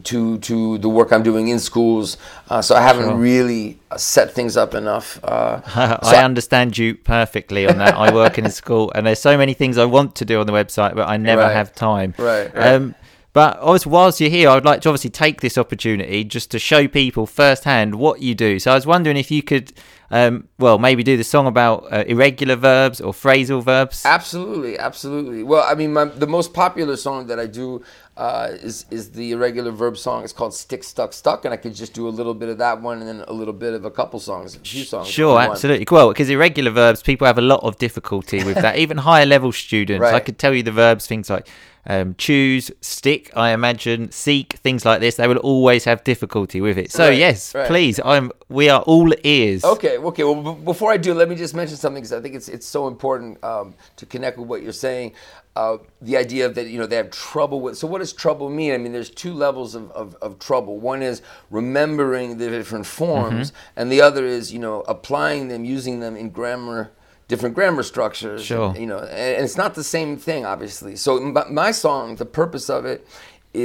to 0.09 0.37
to 0.49 0.77
the 0.77 0.87
work 0.97 1.11
I'm 1.11 1.23
doing 1.23 1.49
in 1.49 1.59
schools. 1.59 2.17
Uh, 2.49 2.61
so 2.61 2.71
I 2.75 2.81
haven't 2.89 3.09
Sure. 3.11 3.15
really 3.31 3.77
uh, 3.91 3.97
set 3.97 4.31
things 4.37 4.55
up 4.55 4.73
enough. 4.73 5.19
Uh, 5.23 5.61
so 6.01 6.15
I 6.17 6.23
understand 6.23 6.77
you 6.77 6.95
perfectly 6.95 7.67
on 7.67 7.77
that. 7.83 7.93
I 8.05 8.13
work 8.13 8.37
in 8.37 8.45
a 8.45 8.51
school, 8.61 8.91
and 8.95 9.05
there's 9.05 9.19
so 9.19 9.37
many 9.37 9.53
things 9.53 9.77
I 9.77 9.85
want 9.85 10.15
to 10.21 10.25
do 10.25 10.39
on 10.39 10.47
the 10.47 10.53
website, 10.53 10.95
but 10.95 11.07
I 11.09 11.17
never 11.17 11.41
Right. 11.41 11.51
have 11.59 11.69
time. 11.75 12.13
Right, 12.17 12.47
right. 12.55 12.73
Um, 12.75 12.95
but 13.33 13.57
obviously, 13.59 13.91
whilst 13.91 14.21
you're 14.21 14.29
here, 14.29 14.47
I 14.47 14.53
would 14.53 14.63
like 14.63 14.81
to 14.81 14.89
obviously 14.89 15.09
take 15.09 15.41
this 15.41 15.57
opportunity 15.57 16.23
just 16.23 16.51
to 16.51 16.59
show 16.59 16.87
people 16.87 17.25
firsthand 17.25 17.95
what 17.95 18.21
you 18.21 18.35
do. 18.35 18.59
So 18.59 18.71
I 18.71 18.75
was 18.75 18.85
wondering 18.85 19.17
if 19.17 19.31
you 19.31 19.41
could, 19.41 19.73
um, 20.11 20.47
well, 20.59 20.77
maybe 20.77 21.01
do 21.01 21.17
the 21.17 21.23
song 21.23 21.47
about 21.47 21.91
uh, 21.91 22.03
irregular 22.05 22.55
verbs 22.55 23.01
or 23.01 23.11
phrasal 23.11 23.63
verbs. 23.63 24.05
Absolutely, 24.05 24.77
absolutely. 24.77 25.41
Well, 25.41 25.65
I 25.67 25.73
mean, 25.73 25.93
my, 25.93 26.05
the 26.05 26.27
most 26.27 26.53
popular 26.53 26.95
song 26.95 27.25
that 27.25 27.39
I 27.39 27.47
do 27.47 27.83
uh, 28.15 28.49
is 28.51 28.85
is 28.91 29.13
the 29.13 29.31
irregular 29.31 29.71
verb 29.71 29.97
song. 29.97 30.23
It's 30.23 30.33
called 30.33 30.53
"Stick, 30.53 30.83
Stuck, 30.83 31.11
Stuck," 31.11 31.45
and 31.45 31.53
I 31.55 31.57
could 31.57 31.73
just 31.73 31.95
do 31.95 32.07
a 32.07 32.09
little 32.09 32.35
bit 32.35 32.49
of 32.49 32.59
that 32.59 32.81
one, 32.81 32.99
and 32.99 33.07
then 33.07 33.25
a 33.27 33.33
little 33.33 33.55
bit 33.55 33.73
of 33.73 33.85
a 33.85 33.89
couple 33.89 34.19
songs, 34.19 34.55
a 34.55 34.59
few 34.59 34.83
songs. 34.83 35.07
Sure, 35.07 35.39
absolutely. 35.39 35.87
Well, 35.89 36.09
because 36.09 36.29
irregular 36.29 36.69
verbs, 36.69 37.01
people 37.01 37.25
have 37.25 37.39
a 37.39 37.41
lot 37.41 37.63
of 37.63 37.79
difficulty 37.79 38.43
with 38.43 38.57
that. 38.57 38.77
Even 38.83 38.99
higher 38.99 39.25
level 39.25 39.51
students, 39.51 40.05
I 40.05 40.19
could 40.19 40.37
tell 40.37 40.53
you 40.53 40.61
the 40.61 40.71
verbs, 40.71 41.07
things 41.07 41.31
like 41.31 41.47
um, 41.85 42.15
choose, 42.17 42.71
stick, 42.81 43.29
I 43.35 43.51
imagine, 43.51 44.11
seek, 44.11 44.53
things 44.53 44.85
like 44.85 45.01
this. 45.01 45.15
They 45.15 45.27
will 45.27 45.37
always 45.37 45.83
have 45.85 46.03
difficulty 46.03 46.61
with 46.61 46.77
it. 46.77 46.91
So 46.91 47.07
Right, 47.09 47.17
yes, 47.17 47.53
right. 47.53 47.67
please, 47.67 47.99
I'm. 48.03 48.31
We 48.49 48.69
are 48.69 48.81
all 48.83 49.11
ears. 49.23 49.63
Okay, 49.65 49.97
okay. 49.97 50.23
Well, 50.23 50.53
b- 50.55 50.63
before 50.63 50.91
I 50.91 50.97
do, 50.97 51.13
let 51.13 51.27
me 51.27 51.35
just 51.35 51.53
mention 51.55 51.75
something 51.77 52.01
because 52.01 52.13
I 52.13 52.21
think 52.21 52.35
it's 52.35 52.47
it's 52.47 52.65
so 52.65 52.87
important 52.87 53.43
um, 53.43 53.73
to 53.97 54.05
connect 54.05 54.37
with 54.37 54.47
what 54.47 54.61
you're 54.63 54.71
saying. 54.71 55.13
Uh, 55.55 55.77
the 56.01 56.17
idea 56.17 56.45
of 56.47 56.55
that 56.55 56.67
you 56.67 56.79
know 56.79 56.87
they 56.87 56.95
have 56.95 57.11
trouble 57.11 57.61
with. 57.61 57.77
So 57.77 57.85
what 57.85 57.99
does 57.99 58.11
trouble 58.13 58.49
mean? 58.49 58.73
I 58.73 58.77
mean, 58.77 58.91
there's 58.91 59.11
two 59.11 59.33
levels 59.33 59.75
of, 59.75 59.91
of, 59.91 60.15
of 60.21 60.39
trouble. 60.39 60.79
One 60.79 61.03
is 61.03 61.21
remembering 61.51 62.37
the 62.37 62.49
different 62.49 62.85
forms, 62.85 63.51
Mm-hmm. 63.51 63.79
and 63.79 63.91
the 63.91 64.01
other 64.01 64.25
is 64.25 64.51
you 64.53 64.59
know 64.59 64.81
applying 64.87 65.49
them, 65.49 65.63
using 65.65 65.99
them 65.99 66.15
in 66.15 66.29
grammar, 66.29 66.91
different 67.33 67.55
grammar 67.55 67.83
structures. 67.93 68.41
Sure. 68.51 68.69
You 68.81 68.87
know, 68.91 68.99
and, 68.99 69.43
it's 69.45 69.57
not 69.63 69.71
the 69.81 69.87
same 69.95 70.11
thing, 70.27 70.41
obviously. 70.53 70.93
So 71.05 71.09
my, 71.19 71.45
my 71.63 71.71
song, 71.85 72.15
the 72.23 72.29
purpose 72.41 72.67
of 72.77 72.85
it 72.93 72.99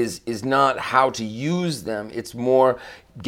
is 0.02 0.20
is 0.26 0.40
not 0.44 0.72
how 0.92 1.06
to 1.18 1.24
use 1.24 1.76
them. 1.90 2.04
It's 2.20 2.34
more 2.34 2.70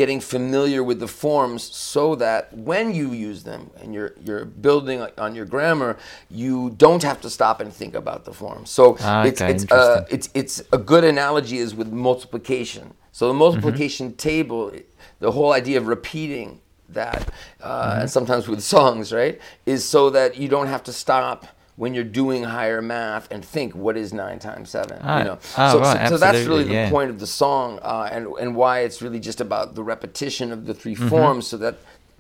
getting 0.00 0.20
familiar 0.20 0.82
with 0.88 0.98
the 1.04 1.08
forms 1.08 1.62
so 1.94 2.04
that 2.24 2.40
when 2.70 2.86
you 2.98 3.06
use 3.28 3.40
them 3.50 3.62
and 3.80 3.88
you're 3.94 4.12
you're 4.26 4.44
building 4.66 4.98
on 5.24 5.30
your 5.38 5.46
grammar, 5.54 5.92
you 6.42 6.54
don't 6.84 7.02
have 7.02 7.18
to 7.24 7.30
stop 7.30 7.56
and 7.62 7.70
think 7.72 7.94
about 7.94 8.20
the 8.28 8.32
forms. 8.42 8.68
So 8.78 8.84
Ah, 9.00 9.24
it's 9.28 9.40
okay, 9.42 9.52
it's 9.54 9.64
uh, 9.72 10.04
it's 10.14 10.28
it's 10.40 10.56
a 10.78 10.78
good 10.92 11.04
analogy 11.14 11.58
is 11.66 11.74
with 11.80 11.90
multiplication. 12.08 12.86
So 13.12 13.22
the 13.32 13.38
multiplication 13.46 14.06
Mm-hmm. 14.08 14.30
table, 14.30 14.60
the 15.18 15.32
whole 15.36 15.52
idea 15.60 15.78
of 15.80 15.86
repeating 15.96 16.48
that, 16.94 17.30
uh, 17.62 17.90
Mm-hmm. 17.90 18.00
and 18.02 18.10
sometimes 18.10 18.48
with 18.48 18.62
songs, 18.62 19.12
right, 19.12 19.40
is 19.66 19.84
so 19.84 20.10
that 20.10 20.36
you 20.36 20.48
don't 20.48 20.66
have 20.68 20.82
to 20.84 20.92
stop 20.92 21.46
when 21.76 21.94
you're 21.94 22.04
doing 22.04 22.44
higher 22.44 22.82
math 22.82 23.26
and 23.30 23.42
think 23.44 23.74
what 23.74 23.96
is 23.96 24.12
nine 24.12 24.38
times 24.38 24.68
seven 24.68 24.98
Ah, 25.02 25.18
you 25.18 25.24
know 25.24 25.38
oh, 25.56 25.72
so, 25.72 25.78
right, 25.80 26.08
so, 26.08 26.14
so 26.16 26.18
that's 26.18 26.46
really 26.46 26.64
the 26.64 26.74
yeah. 26.74 26.90
point 26.90 27.08
of 27.08 27.18
the 27.18 27.26
song 27.26 27.78
uh, 27.82 28.06
and 28.12 28.26
and 28.38 28.54
why 28.54 28.80
it's 28.80 29.00
really 29.00 29.18
just 29.20 29.40
about 29.40 29.74
the 29.74 29.82
repetition 29.82 30.52
of 30.52 30.66
the 30.66 30.74
3 30.74 30.94
Mm-hmm. 30.94 31.08
forms 31.08 31.46
so 31.46 31.56
that 31.56 31.76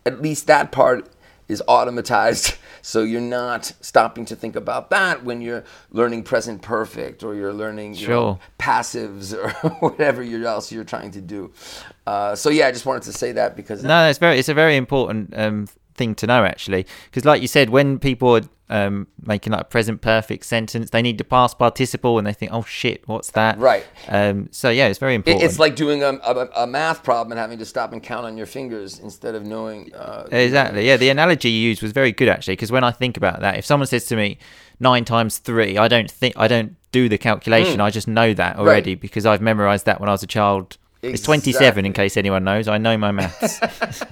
at 0.06 0.22
least 0.22 0.46
that 0.46 0.72
part 0.72 1.06
is 1.50 1.62
automatized. 1.68 2.56
So 2.82 3.02
you're 3.02 3.20
not 3.20 3.70
stopping 3.82 4.24
to 4.24 4.34
think 4.34 4.56
about 4.56 4.88
that 4.88 5.22
when 5.22 5.42
you're 5.42 5.64
learning 5.90 6.22
present 6.22 6.62
perfect 6.62 7.22
or 7.22 7.34
you're 7.34 7.52
learning 7.52 7.92
you 7.94 8.08
know, 8.08 8.38
passives 8.58 9.34
or 9.36 9.50
whatever 9.86 10.22
you're, 10.22 10.46
else 10.46 10.72
you're 10.72 10.84
trying 10.84 11.10
to 11.10 11.20
do. 11.20 11.52
Uh, 12.06 12.34
so 12.34 12.48
yeah 12.48 12.66
i 12.66 12.72
just 12.72 12.86
wanted 12.86 13.02
to 13.02 13.12
say 13.12 13.32
that 13.32 13.54
because 13.54 13.84
No, 13.84 14.08
it's 14.08 14.18
very 14.18 14.38
it's 14.38 14.48
a 14.48 14.54
very 14.54 14.76
important 14.76 15.34
um, 15.36 15.68
thing 16.00 16.14
to 16.16 16.26
know 16.26 16.42
actually, 16.52 16.82
because 17.06 17.24
like 17.30 17.40
you 17.42 17.48
said, 17.56 17.66
when 17.70 17.98
people 17.98 18.28
are 18.36 18.42
um, 18.70 19.06
making 19.20 19.52
like 19.52 19.62
a 19.62 19.70
present 19.76 20.00
perfect 20.00 20.44
sentence, 20.46 20.90
they 20.90 21.02
need 21.02 21.18
the 21.18 21.24
past 21.24 21.58
participle 21.58 22.18
and 22.18 22.26
they 22.26 22.32
think, 22.32 22.50
oh 22.52 22.64
shit, 22.80 23.06
what's 23.06 23.30
that? 23.32 23.58
Right. 23.58 23.84
Um, 24.08 24.48
so 24.50 24.70
yeah, 24.70 24.86
it's 24.86 24.98
very 24.98 25.14
important. 25.14 25.44
It's 25.44 25.58
like 25.58 25.74
doing 25.76 26.02
a, 26.02 26.12
a, 26.32 26.48
a 26.64 26.66
math 26.66 27.02
problem 27.02 27.32
and 27.32 27.38
having 27.38 27.58
to 27.58 27.64
stop 27.64 27.92
and 27.92 28.02
count 28.02 28.24
on 28.24 28.36
your 28.36 28.46
fingers 28.46 28.98
instead 28.98 29.34
of 29.34 29.42
knowing. 29.44 29.92
Uh, 29.94 30.26
Exactly. 30.30 30.86
Yeah, 30.86 30.96
the 30.96 31.10
analogy 31.10 31.50
you 31.50 31.68
used 31.68 31.82
was 31.82 31.92
very 31.92 32.12
good 32.12 32.28
actually, 32.28 32.54
because 32.54 32.72
when 32.72 32.84
I 32.84 32.92
think 32.92 33.16
about 33.16 33.40
that, 33.40 33.58
if 33.58 33.64
someone 33.66 33.86
says 33.86 34.04
to 34.06 34.16
me 34.16 34.38
nine 34.78 35.04
times 35.04 35.38
three, 35.38 35.76
I 35.76 35.88
don't 35.88 36.10
think 36.10 36.34
I 36.36 36.46
don't 36.48 36.76
do 36.92 37.08
the 37.08 37.18
calculation. 37.18 37.80
I 37.88 37.90
just 37.90 38.08
know 38.08 38.32
that 38.34 38.56
already 38.56 38.94
because 38.94 39.26
I've 39.26 39.42
memorized 39.42 39.84
that 39.86 40.00
when 40.00 40.08
I 40.08 40.12
was 40.12 40.22
a 40.22 40.32
child. 40.38 40.78
It's 41.02 41.22
twenty-seven, 41.22 41.86
in 41.86 41.92
case 41.92 42.16
anyone 42.16 42.44
knows. 42.44 42.68
I 42.68 42.78
know 42.78 42.96
my 42.98 43.10
maths. 43.12 43.60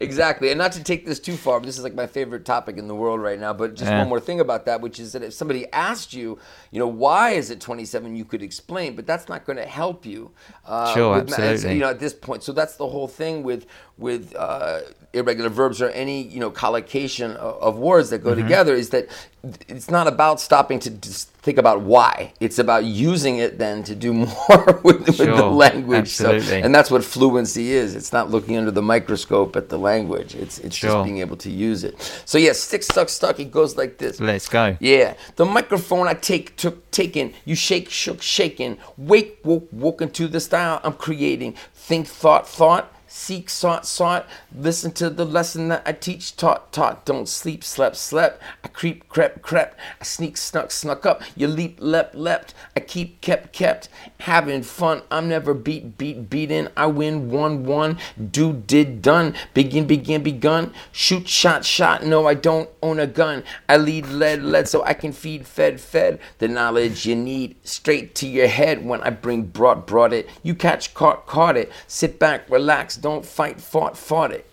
Exactly. 0.00 0.50
And 0.50 0.58
not 0.58 0.72
to 0.72 0.82
take 0.82 1.06
this 1.06 1.18
too 1.20 1.36
far, 1.36 1.60
but 1.60 1.66
this 1.66 1.78
is 1.78 1.84
like 1.84 1.94
my 1.94 2.06
favorite 2.06 2.44
topic 2.44 2.78
in 2.78 2.88
the 2.88 2.94
world 2.94 3.20
right 3.20 3.38
now. 3.38 3.52
But 3.52 3.74
just 3.74 3.90
Yeah. 3.90 4.00
one 4.00 4.08
more 4.08 4.20
thing 4.20 4.40
about 4.40 4.66
that, 4.66 4.80
which 4.80 4.98
is 4.98 5.12
that 5.12 5.22
if 5.22 5.32
somebody 5.32 5.70
asked 5.72 6.12
you, 6.12 6.38
you 6.70 6.78
know, 6.78 6.86
why 6.86 7.30
is 7.30 7.50
it 7.50 7.60
27, 7.60 8.14
you 8.16 8.24
could 8.24 8.42
explain, 8.42 8.96
but 8.96 9.06
that's 9.06 9.28
not 9.28 9.44
going 9.44 9.56
to 9.56 9.66
help 9.66 10.04
you. 10.04 10.30
Uh, 10.66 10.92
Sure, 10.94 11.14
ma- 11.14 11.20
absolutely. 11.20 11.74
You 11.74 11.80
know, 11.80 11.90
at 11.90 12.00
this 12.00 12.12
point. 12.12 12.42
So 12.42 12.52
that's 12.52 12.76
the 12.76 12.88
whole 12.88 13.08
thing 13.08 13.42
with 13.42 13.66
with 13.96 14.34
uh, 14.34 14.80
irregular 15.12 15.48
verbs 15.48 15.80
or 15.80 15.88
any, 15.90 16.20
you 16.22 16.40
know, 16.40 16.50
collocation 16.50 17.30
of, 17.36 17.54
of 17.62 17.78
words 17.78 18.10
that 18.10 18.18
go 18.24 18.30
Mm-hmm. 18.32 18.42
together 18.42 18.74
is 18.74 18.90
that 18.90 19.06
it's 19.68 19.88
not 19.90 20.08
about 20.08 20.40
stopping 20.40 20.80
to 20.80 20.90
just 20.90 21.28
think 21.30 21.58
about 21.58 21.82
why. 21.82 22.32
It's 22.40 22.58
about 22.58 22.84
using 22.84 23.38
it 23.38 23.58
then 23.58 23.84
to 23.84 23.94
do 23.94 24.12
more 24.24 24.80
with, 24.82 25.06
with 25.06 25.16
the 25.18 25.46
language. 25.46 26.08
So, 26.08 26.23
absolutely. 26.32 26.62
and 26.62 26.74
that's 26.74 26.90
what 26.90 27.04
fluency 27.04 27.72
is. 27.72 27.94
It's 27.94 28.12
not 28.12 28.30
looking 28.30 28.56
under 28.56 28.70
the 28.70 28.82
microscope 28.82 29.56
at 29.56 29.68
the 29.68 29.78
language. 29.78 30.34
It's 30.34 30.58
it's 30.58 30.76
Sure. 30.76 30.90
just 30.90 31.04
being 31.04 31.18
able 31.18 31.36
to 31.38 31.50
use 31.50 31.84
it. 31.84 31.94
So 32.24 32.38
yeah, 32.38 32.52
stick, 32.52 32.82
stuck, 32.82 33.08
stuck. 33.08 33.38
It 33.40 33.50
goes 33.50 33.76
like 33.76 33.98
this. 33.98 34.20
Let's 34.20 34.48
go. 34.48 34.76
Yeah, 34.80 35.14
the 35.36 35.44
microphone 35.44 36.06
I 36.08 36.14
take, 36.14 36.56
took, 36.56 36.90
taken. 36.90 37.34
You 37.44 37.54
shake, 37.56 37.90
shook, 37.90 38.22
shaken. 38.22 38.78
Wake, 38.96 39.38
woke, 39.44 39.68
woken 39.72 40.10
to 40.10 40.28
the 40.28 40.40
style 40.40 40.80
I'm 40.84 40.94
creating. 40.94 41.54
Think, 41.74 42.06
thought, 42.06 42.48
thought. 42.48 42.90
Seek, 43.16 43.48
sought, 43.48 43.86
sought. 43.86 44.26
Listen 44.52 44.90
to 44.94 45.08
the 45.08 45.24
lesson 45.24 45.68
that 45.68 45.84
I 45.86 45.92
teach, 45.92 46.36
taught, 46.36 46.72
taught. 46.72 47.06
Don't 47.06 47.28
sleep, 47.28 47.62
slept, 47.62 47.94
slept. 47.94 48.42
I 48.64 48.68
creep, 48.68 49.08
crept, 49.08 49.40
crept. 49.40 49.78
I 50.00 50.04
sneak, 50.04 50.36
snuck, 50.36 50.72
snuck 50.72 51.06
up. 51.06 51.22
You 51.36 51.46
leap, 51.46 51.78
leapt, 51.80 52.16
leapt. 52.16 52.54
I 52.76 52.80
keep, 52.80 53.20
kept, 53.20 53.52
kept. 53.52 53.88
Having 54.18 54.64
fun. 54.64 55.02
I'm 55.12 55.28
never 55.28 55.54
beat, 55.54 55.96
beat, 55.96 56.28
beaten. 56.28 56.68
I 56.76 56.86
win, 56.86 57.30
one, 57.30 57.64
one. 57.64 57.98
Do, 58.32 58.52
did, 58.52 59.00
done. 59.00 59.36
Begin, 59.54 59.86
begin, 59.86 60.24
begun. 60.24 60.74
Shoot, 60.90 61.28
shot, 61.28 61.64
shot. 61.64 62.04
No, 62.04 62.26
I 62.26 62.34
don't 62.34 62.68
own 62.82 62.98
a 62.98 63.06
gun. 63.06 63.44
I 63.68 63.76
lead, 63.76 64.08
led, 64.08 64.42
led, 64.42 64.68
so 64.68 64.82
I 64.82 64.92
can 64.92 65.12
feed, 65.12 65.46
fed, 65.46 65.80
fed. 65.80 66.18
The 66.38 66.48
knowledge 66.48 67.06
you 67.06 67.14
need 67.14 67.54
straight 67.62 68.16
to 68.16 68.26
your 68.26 68.48
head 68.48 68.84
when 68.84 69.00
I 69.02 69.10
bring 69.10 69.42
brought, 69.42 69.86
brought 69.86 70.12
it. 70.12 70.28
You 70.42 70.56
catch, 70.56 70.94
caught, 70.94 71.26
caught 71.26 71.56
it. 71.56 71.70
Sit 71.86 72.18
back, 72.18 72.50
relax, 72.50 73.03
don't 73.04 73.26
fight, 73.26 73.60
fought, 73.60 73.98
fought 73.98 74.32
it. 74.32 74.46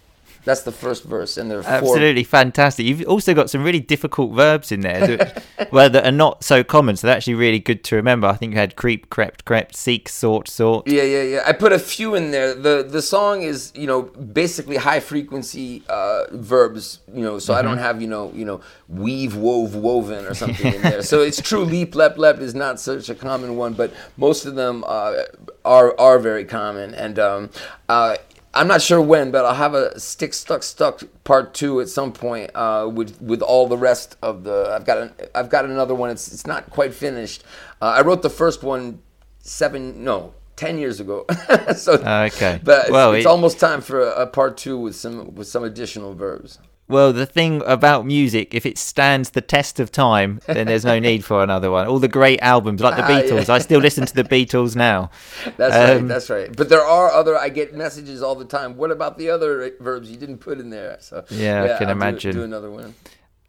That's 0.44 0.64
the 0.64 0.72
first 0.72 1.04
verse, 1.04 1.38
and 1.38 1.52
there 1.52 1.60
are 1.60 1.64
four. 1.64 1.72
Absolutely 1.72 2.24
fantastic. 2.24 2.86
You've 2.86 3.08
also 3.08 3.36
got 3.36 3.50
some 3.50 3.64
really 3.64 3.80
difficult 3.80 4.32
verbs 4.34 4.72
in 4.72 4.82
there 4.82 5.06
that, 5.06 5.44
well, 5.72 5.88
that 5.88 6.04
are 6.04 6.12
not 6.12 6.44
so 6.44 6.64
common. 6.64 6.96
So 6.96 7.06
they're 7.06 7.16
actually 7.16 7.36
really 7.36 7.60
good 7.60 7.84
to 7.86 7.96
remember. 7.96 8.26
I 8.28 8.34
think 8.34 8.54
you 8.54 8.58
had 8.58 8.76
creep, 8.76 9.12
crept, 9.12 9.46
crept, 9.46 9.76
seek, 9.76 10.10
sought, 10.10 10.48
sought. 10.48 10.88
Yeah, 10.88 11.04
yeah, 11.04 11.22
yeah. 11.22 11.44
I 11.46 11.52
put 11.52 11.72
a 11.74 11.78
few 11.78 12.16
in 12.16 12.32
there. 12.32 12.56
the 12.56 12.82
The 12.82 13.04
song 13.04 13.44
is, 13.44 13.72
you 13.76 13.86
know, 13.86 14.02
basically 14.02 14.78
high 14.78 15.00
frequency 15.00 15.84
uh, 15.88 16.24
verbs. 16.32 17.02
You 17.14 17.22
know, 17.22 17.38
so 17.38 17.54
I 17.54 17.62
don't 17.62 17.78
have, 17.78 18.02
you 18.02 18.08
know, 18.08 18.32
you 18.34 18.46
know, 18.46 18.62
weave, 18.90 19.36
wove, 19.36 19.76
woven, 19.76 20.26
or 20.26 20.34
something 20.34 20.74
in 20.74 20.82
there. 20.90 21.04
So 21.04 21.22
it's 21.22 21.40
true. 21.40 21.64
Leap, 21.64 21.94
lep, 21.94 22.18
lep 22.18 22.40
is 22.40 22.56
not 22.56 22.80
such 22.80 23.10
a 23.10 23.16
common 23.16 23.58
one, 23.58 23.74
but 23.74 23.94
most 24.18 24.46
of 24.46 24.56
them 24.56 24.84
uh, 24.88 25.22
are 25.64 25.94
are 26.00 26.18
very 26.18 26.46
common. 26.46 26.96
And 26.96 27.20
um, 27.20 27.50
uh, 27.88 28.18
I'm 28.54 28.68
not 28.68 28.82
sure 28.82 29.02
when, 29.02 29.32
but 29.32 29.46
I'll 29.46 29.56
have 29.56 29.74
a 29.74 29.98
stick, 30.00 30.34
stuck, 30.34 30.64
stuck 30.64 31.04
part 31.24 31.54
two 31.54 31.80
at 31.80 31.88
some 31.90 32.12
point 32.12 32.52
uh, 32.54 32.90
with 32.94 33.22
with 33.22 33.42
all 33.42 33.68
the 33.68 33.78
rest 33.78 34.18
of 34.22 34.44
the. 34.44 34.72
I've 34.76 34.86
got 34.86 34.98
an, 34.98 35.14
I've 35.34 35.50
got 35.50 35.64
another 35.66 35.96
one. 35.96 36.10
It's 36.10 36.32
it's 36.34 36.46
not 36.46 36.70
quite 36.70 36.94
finished. 36.94 37.44
Uh, 37.82 37.86
I 37.98 38.02
wrote 38.02 38.22
the 38.22 38.30
first 38.30 38.62
one 38.64 39.02
seven 39.40 40.04
no 40.04 40.34
ten 40.58 40.78
years 40.78 41.00
ago. 41.00 41.26
so 41.76 41.94
Okay. 41.94 42.60
but 42.64 42.82
it's, 42.82 42.92
Well, 42.92 43.14
it's 43.14 43.26
it- 43.26 43.30
almost 43.30 43.60
time 43.60 43.80
for 43.82 44.02
a, 44.02 44.24
a 44.24 44.28
part 44.28 44.58
two 44.58 44.78
with 44.78 44.96
some 44.96 45.34
with 45.36 45.48
some 45.48 45.64
additional 45.64 46.14
verbs. 46.14 46.60
Well, 46.92 47.14
the 47.14 47.26
thing 47.26 47.62
about 47.66 48.06
music, 48.06 48.54
if 48.54 48.66
it 48.66 48.78
stands 48.78 49.32
the 49.32 49.42
test 49.42 49.80
of 49.80 49.92
time, 49.92 50.40
then 50.46 50.68
there's 50.68 50.86
no 50.86 51.00
need 51.00 51.24
for 51.26 51.42
another 51.44 51.72
one. 51.72 51.88
All 51.88 52.00
the 52.00 52.08
great 52.08 52.40
albums, 52.42 52.82
like 52.82 52.96
the 52.98 53.04
Ah, 53.06 53.10
yeah. 53.10 53.22
Beatles, 53.24 53.50
I 53.50 53.60
still 53.60 53.80
listen 53.80 54.06
to 54.06 54.14
the 54.14 54.24
Beatles 54.24 54.76
now. 54.76 55.10
That's 55.58 55.74
right. 55.76 55.98
Um, 55.98 56.08
That's 56.08 56.30
right. 56.30 56.56
But 56.56 56.70
there 56.70 56.84
are 56.86 57.10
other. 57.12 57.38
I 57.38 57.50
get 57.50 57.74
messages 57.76 58.22
all 58.22 58.36
the 58.36 58.46
time. 58.46 58.76
What 58.78 58.92
about 58.92 59.18
the 59.18 59.30
other 59.30 59.72
verbs 59.80 60.12
you 60.12 60.18
didn't 60.18 60.40
put 60.40 60.60
in 60.60 60.70
there? 60.70 60.98
So 61.00 61.24
Yeah, 61.30 61.64
I 61.64 61.68
can 61.78 61.88
I'll 61.88 61.96
do- 61.96 62.00
imagine. 62.02 62.36
Do, 62.36 62.44
another 62.44 62.70
one. 62.70 62.94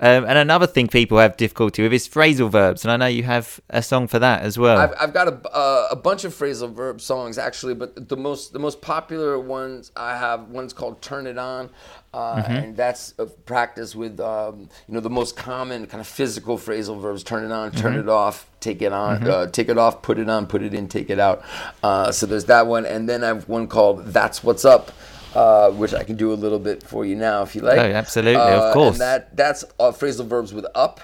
Um, 0.03 0.25
and 0.25 0.37
another 0.37 0.67
thing 0.67 0.89
people 0.89 1.19
have 1.19 1.37
difficulty 1.37 1.81
with 1.81 1.93
is 1.93 2.09
phrasal 2.09 2.51
verbs, 2.51 2.85
and 2.85 2.91
I 2.91 2.97
know 2.97 3.07
you 3.07 3.23
have 3.23 3.61
a 3.71 3.81
song 3.83 4.09
for 4.09 4.19
that 4.19 4.43
as 4.43 4.59
well. 4.59 4.77
I've, 4.77 4.95
I've 5.01 5.15
got 5.15 5.29
a, 5.29 5.49
uh, 5.57 5.89
a 5.93 5.97
bunch 5.97 6.25
of 6.25 6.35
phrasal 6.35 6.73
verb 6.75 7.01
songs 7.01 7.39
actually, 7.39 7.75
but 7.75 8.09
the 8.09 8.17
most 8.17 8.53
the 8.53 8.59
most 8.59 8.83
popular 8.83 9.39
ones 9.39 9.93
I 9.97 10.17
have 10.19 10.49
one's 10.49 10.73
called 10.73 11.01
"Turn 11.03 11.29
It 11.29 11.39
On," 11.39 11.71
uh, 12.13 12.19
Mm-hmm. 12.43 12.53
and 12.53 12.77
that's 12.77 13.15
a 13.19 13.27
practice 13.27 13.95
with 13.95 14.19
um, 14.19 14.69
you 14.89 14.95
know 14.95 15.01
the 15.01 15.09
most 15.09 15.37
common 15.37 15.87
kind 15.87 16.01
of 16.01 16.09
physical 16.09 16.59
phrasal 16.59 17.01
verbs: 17.01 17.23
turn 17.23 17.45
it 17.45 17.53
on, 17.53 17.71
turn 17.71 17.93
Mm-hmm. 17.93 18.09
it 18.09 18.13
off, 18.13 18.51
take 18.59 18.83
it 18.83 18.93
on, 18.93 19.25
uh, 19.29 19.47
take 19.47 19.69
it 19.69 19.79
off, 19.79 20.03
put 20.03 20.19
it 20.19 20.29
on, 20.29 20.49
put 20.49 20.63
it 20.63 20.75
in, 20.75 20.89
take 20.89 21.11
it 21.11 21.21
out. 21.21 21.45
Uh, 21.81 22.11
so 22.11 22.27
there's 22.27 22.47
that 22.47 22.67
one, 22.67 22.85
and 22.87 23.09
then 23.09 23.23
I 23.23 23.29
have 23.29 23.49
one 23.49 23.69
called 23.69 24.07
"That's 24.07 24.43
What's 24.43 24.65
Up." 24.65 24.91
Uh, 25.35 25.71
which 25.71 25.95
I 25.95 26.05
can 26.05 26.17
do 26.17 26.33
a 26.33 26.35
little 26.35 26.59
bit 26.59 26.83
for 26.83 27.05
you 27.07 27.17
now 27.17 27.43
if 27.43 27.55
you 27.55 27.63
like. 27.63 27.79
Oh, 27.79 27.83
absolutely, 27.83 28.41
of 28.41 28.63
Uh, 28.63 28.73
course. 28.75 28.95
And 28.97 29.01
that 29.01 29.35
that's 29.37 29.65
uh, 29.81 29.91
phrasal 29.93 30.27
verbs 30.27 30.53
with 30.53 30.67
up. 30.75 31.01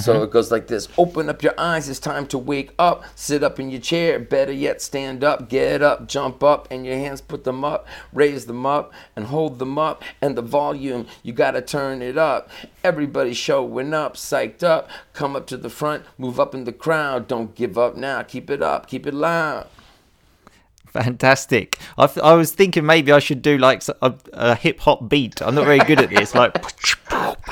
So 0.00 0.24
it 0.24 0.32
goes 0.32 0.50
like 0.50 0.66
this 0.66 0.88
Open 0.98 1.28
up 1.28 1.40
your 1.40 1.54
eyes, 1.56 1.88
it's 1.88 2.00
time 2.00 2.26
to 2.28 2.38
wake 2.38 2.72
up. 2.80 3.04
Sit 3.14 3.44
up 3.44 3.60
in 3.60 3.70
your 3.70 3.80
chair, 3.80 4.18
better 4.18 4.50
yet, 4.50 4.82
stand 4.82 5.22
up, 5.22 5.48
get 5.48 5.82
up, 5.82 6.08
jump 6.08 6.42
up, 6.42 6.66
and 6.68 6.84
your 6.84 6.96
hands 6.96 7.20
put 7.20 7.44
them 7.44 7.64
up, 7.64 7.86
raise 8.12 8.46
them 8.46 8.66
up, 8.66 8.92
and 9.14 9.26
hold 9.26 9.60
them 9.60 9.78
up. 9.78 10.02
And 10.20 10.36
the 10.36 10.42
volume, 10.42 11.06
you 11.22 11.32
gotta 11.32 11.62
turn 11.62 12.02
it 12.02 12.18
up. 12.18 12.50
Everybody 12.82 13.34
showing 13.34 13.94
up, 13.94 14.16
psyched 14.16 14.64
up. 14.64 14.88
Come 15.12 15.36
up 15.36 15.46
to 15.46 15.56
the 15.56 15.70
front, 15.70 16.04
move 16.18 16.40
up 16.40 16.56
in 16.56 16.64
the 16.64 16.72
crowd. 16.72 17.28
Don't 17.28 17.54
give 17.54 17.78
up 17.78 17.94
now, 17.94 18.22
keep 18.22 18.50
it 18.50 18.62
up, 18.62 18.88
keep 18.88 19.06
it 19.06 19.14
loud. 19.14 19.68
Fantastic. 20.94 21.78
I, 21.98 22.06
th- 22.06 22.24
I 22.24 22.34
was 22.34 22.52
thinking 22.52 22.86
maybe 22.86 23.10
I 23.12 23.18
should 23.18 23.42
do 23.42 23.58
like 23.58 23.82
a 24.00 24.54
hip 24.54 24.80
hop 24.80 25.08
beat. 25.08 25.42
I'm 25.42 25.54
not 25.54 25.64
very 25.64 25.80
good 25.80 26.00
at 26.00 26.08
this. 26.10 26.34
Like, 26.34 26.54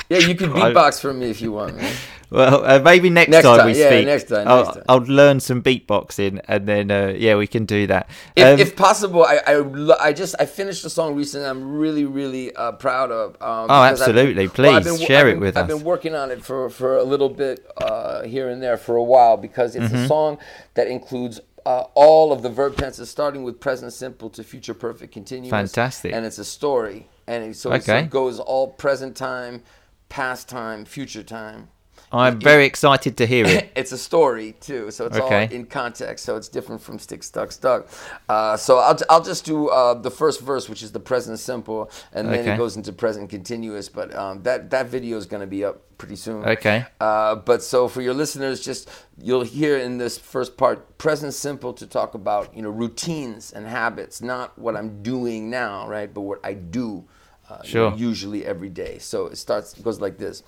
Yeah, 0.09 0.17
you 0.19 0.35
can 0.35 0.49
beatbox 0.51 0.99
for 0.99 1.13
me 1.13 1.29
if 1.29 1.41
you 1.41 1.51
want, 1.51 1.75
man. 1.77 1.93
well, 2.29 2.65
uh, 2.65 2.79
maybe 2.79 3.09
next, 3.09 3.29
Next 3.29 3.45
time, 3.45 3.57
time, 3.59 3.67
we 3.67 3.79
yeah, 3.79 3.89
speak. 3.89 4.05
next 4.05 4.23
time, 4.29 4.47
I'll, 4.47 4.63
next 4.63 4.73
time. 4.75 4.83
I'll 4.89 4.97
learn 4.99 5.39
some 5.39 5.61
beatboxing, 5.61 6.41
and 6.47 6.67
then 6.67 6.89
uh, 6.89 7.13
yeah, 7.15 7.35
we 7.35 7.45
can 7.47 7.65
do 7.65 7.85
that. 7.87 8.09
If, 8.35 8.45
Um, 8.45 8.59
if 8.59 8.75
possible, 8.75 9.23
I, 9.23 9.39
I 9.45 10.07
I 10.07 10.13
just 10.13 10.35
I 10.39 10.45
finished 10.45 10.83
a 10.85 10.89
song 10.89 11.15
recently. 11.15 11.47
I'm 11.47 11.77
really 11.77 12.05
really 12.05 12.55
uh, 12.55 12.71
proud 12.73 13.11
of. 13.11 13.31
Um, 13.41 13.67
Oh, 13.69 13.73
I've 13.75 13.95
been- 13.95 14.01
absolutely. 14.03 14.47
well, 14.47 14.55
Please, 14.55 14.83
been- 14.85 15.05
share 15.07 15.21
I've 15.21 15.27
it 15.27 15.31
been- 15.33 15.39
with 15.41 15.57
I've 15.57 15.69
us. 15.69 15.75
been 15.77 15.83
working 15.85 16.15
on 16.15 16.31
it 16.31 16.43
for 16.43 16.69
for 16.69 16.97
a 16.97 17.03
little 17.03 17.29
bit 17.29 17.65
uh, 17.77 18.23
here 18.23 18.49
and 18.49 18.61
there 18.63 18.77
for 18.77 18.95
a 18.95 19.03
while 19.03 19.37
because 19.37 19.75
it's 19.75 19.85
Mm-hmm. 19.85 19.95
a 20.05 20.07
song 20.07 20.37
that 20.75 20.87
includes. 20.87 21.39
Uh, 21.65 21.85
all 21.95 22.33
of 22.33 22.41
the 22.41 22.49
verb 22.49 22.75
tenses, 22.75 23.09
starting 23.09 23.43
with 23.43 23.59
present 23.59 23.93
simple 23.93 24.29
to 24.29 24.43
future 24.43 24.73
perfect 24.73 25.13
continuous. 25.13 25.49
Fantastic. 25.51 26.13
And 26.13 26.25
it's 26.25 26.37
a 26.37 26.43
story, 26.45 27.07
and 27.25 27.43
it, 27.43 27.55
so, 27.55 27.71
Okay. 27.71 28.01
it 28.01 28.09
goes 28.09 28.39
all 28.39 28.67
present 28.67 29.15
time, 29.15 29.63
past 30.09 30.49
time, 30.49 30.83
future 30.83 31.23
time. 31.23 31.69
I'm 32.13 32.39
very 32.39 32.65
excited 32.65 33.17
to 33.17 33.25
hear 33.25 33.45
it. 33.45 33.71
it's 33.75 33.91
a 33.91 33.97
story 33.97 34.53
too, 34.59 34.91
so 34.91 35.05
it's 35.07 35.17
Okay. 35.17 35.45
all 35.47 35.51
in 35.51 35.65
context. 35.65 36.25
So 36.25 36.35
it's 36.35 36.47
different 36.47 36.81
from 36.81 36.99
stick, 36.99 37.23
stuck, 37.23 37.51
stuck. 37.51 37.87
Uh, 38.29 38.55
so 38.57 38.77
I'll, 38.77 38.97
I'll 39.09 39.23
just 39.23 39.45
do 39.45 39.69
uh, 39.69 39.95
the 39.95 40.11
first 40.11 40.41
verse, 40.41 40.69
which 40.69 40.83
is 40.83 40.91
the 40.91 40.99
present 40.99 41.39
simple, 41.39 41.89
and 42.13 42.27
then 42.29 42.39
Okay. 42.41 42.53
it 42.53 42.57
goes 42.57 42.77
into 42.77 42.93
present 42.93 43.29
continuous. 43.29 43.89
But 43.89 44.13
um, 44.15 44.43
that 44.43 44.69
that 44.69 44.87
video 44.87 45.17
is 45.17 45.25
going 45.25 45.41
to 45.41 45.47
be 45.47 45.65
up 45.65 45.81
pretty 45.97 46.15
soon. 46.15 46.45
Okay. 46.45 46.85
Uh, 46.99 47.35
but 47.35 47.63
so 47.63 47.87
for 47.87 48.01
your 48.01 48.13
listeners, 48.13 48.59
just 48.59 48.89
you'll 49.17 49.43
hear 49.43 49.77
in 49.77 49.97
this 49.97 50.17
first 50.17 50.57
part 50.57 50.97
present 50.97 51.33
simple 51.33 51.73
to 51.73 51.87
talk 51.87 52.13
about 52.13 52.55
you 52.55 52.61
know 52.61 52.69
routines 52.69 53.51
and 53.53 53.65
habits, 53.67 54.21
not 54.21 54.57
what 54.59 54.75
I'm 54.75 55.01
doing 55.01 55.49
now, 55.49 55.87
right? 55.87 56.13
But 56.13 56.21
what 56.21 56.39
I 56.43 56.53
do. 56.53 57.05
Uh, 57.49 57.57
you 57.65 57.73
know, 57.75 57.95
usually 57.97 58.45
every 58.45 58.69
day. 58.69 58.97
So 58.99 59.27
it 59.27 59.37
starts 59.37 59.77
it 59.77 59.83
goes 59.83 59.99
like 59.99 60.17
this. 60.17 60.43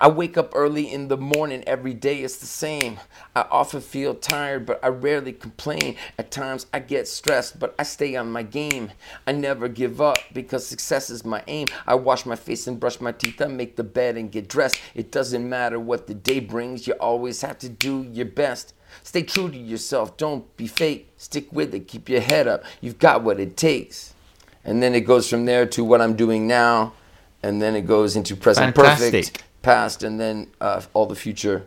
I 0.00 0.08
wake 0.08 0.38
up 0.38 0.52
early 0.54 0.90
in 0.90 1.08
the 1.08 1.16
morning 1.16 1.62
every 1.66 1.92
day. 1.94 2.22
It's 2.22 2.38
the 2.38 2.46
same. 2.46 2.98
I 3.36 3.42
often 3.50 3.80
feel 3.80 4.14
tired, 4.14 4.64
but 4.64 4.82
I 4.82 4.88
rarely 4.88 5.32
complain. 5.32 5.96
At 6.18 6.30
times 6.30 6.66
I 6.72 6.78
get 6.78 7.06
stressed, 7.06 7.58
but 7.58 7.74
I 7.78 7.82
stay 7.82 8.16
on 8.16 8.32
my 8.32 8.42
game. 8.42 8.92
I 9.26 9.32
never 9.32 9.68
give 9.68 10.00
up 10.00 10.18
because 10.32 10.66
success 10.66 11.10
is 11.10 11.24
my 11.24 11.42
aim. 11.46 11.68
I 11.86 11.94
wash 11.94 12.24
my 12.24 12.36
face 12.36 12.66
and 12.66 12.80
brush 12.80 13.00
my 13.00 13.12
teeth. 13.12 13.40
I 13.42 13.46
make 13.46 13.76
the 13.76 13.84
bed 13.84 14.16
and 14.16 14.32
get 14.32 14.48
dressed. 14.48 14.80
It 14.94 15.12
doesn't 15.12 15.46
matter 15.48 15.78
what 15.78 16.06
the 16.06 16.14
day 16.14 16.40
brings. 16.40 16.86
You 16.86 16.94
always 16.94 17.42
have 17.42 17.58
to 17.58 17.68
do 17.68 18.02
your 18.02 18.26
best. 18.26 18.74
Stay 19.02 19.22
true 19.22 19.50
to 19.50 19.58
yourself. 19.58 20.16
Don't 20.16 20.54
be 20.56 20.66
fake. 20.66 21.10
Stick 21.16 21.52
with 21.52 21.74
it. 21.74 21.88
Keep 21.88 22.08
your 22.08 22.20
head 22.20 22.48
up. 22.48 22.64
You've 22.80 22.98
got 22.98 23.22
what 23.22 23.40
it 23.40 23.56
takes. 23.56 24.14
And 24.64 24.82
then 24.82 24.94
it 24.94 25.00
goes 25.00 25.28
from 25.28 25.44
there 25.44 25.66
to 25.66 25.84
what 25.84 26.00
I'm 26.00 26.14
doing 26.14 26.46
now. 26.46 26.92
And 27.42 27.60
then 27.60 27.74
it 27.74 27.86
goes 27.86 28.14
into 28.16 28.36
present 28.36 28.74
Fantastic. 28.76 29.12
perfect, 29.12 29.44
past, 29.62 30.02
and 30.02 30.20
then 30.20 30.48
uh, 30.60 30.82
all 30.94 31.06
the 31.06 31.16
future. 31.16 31.66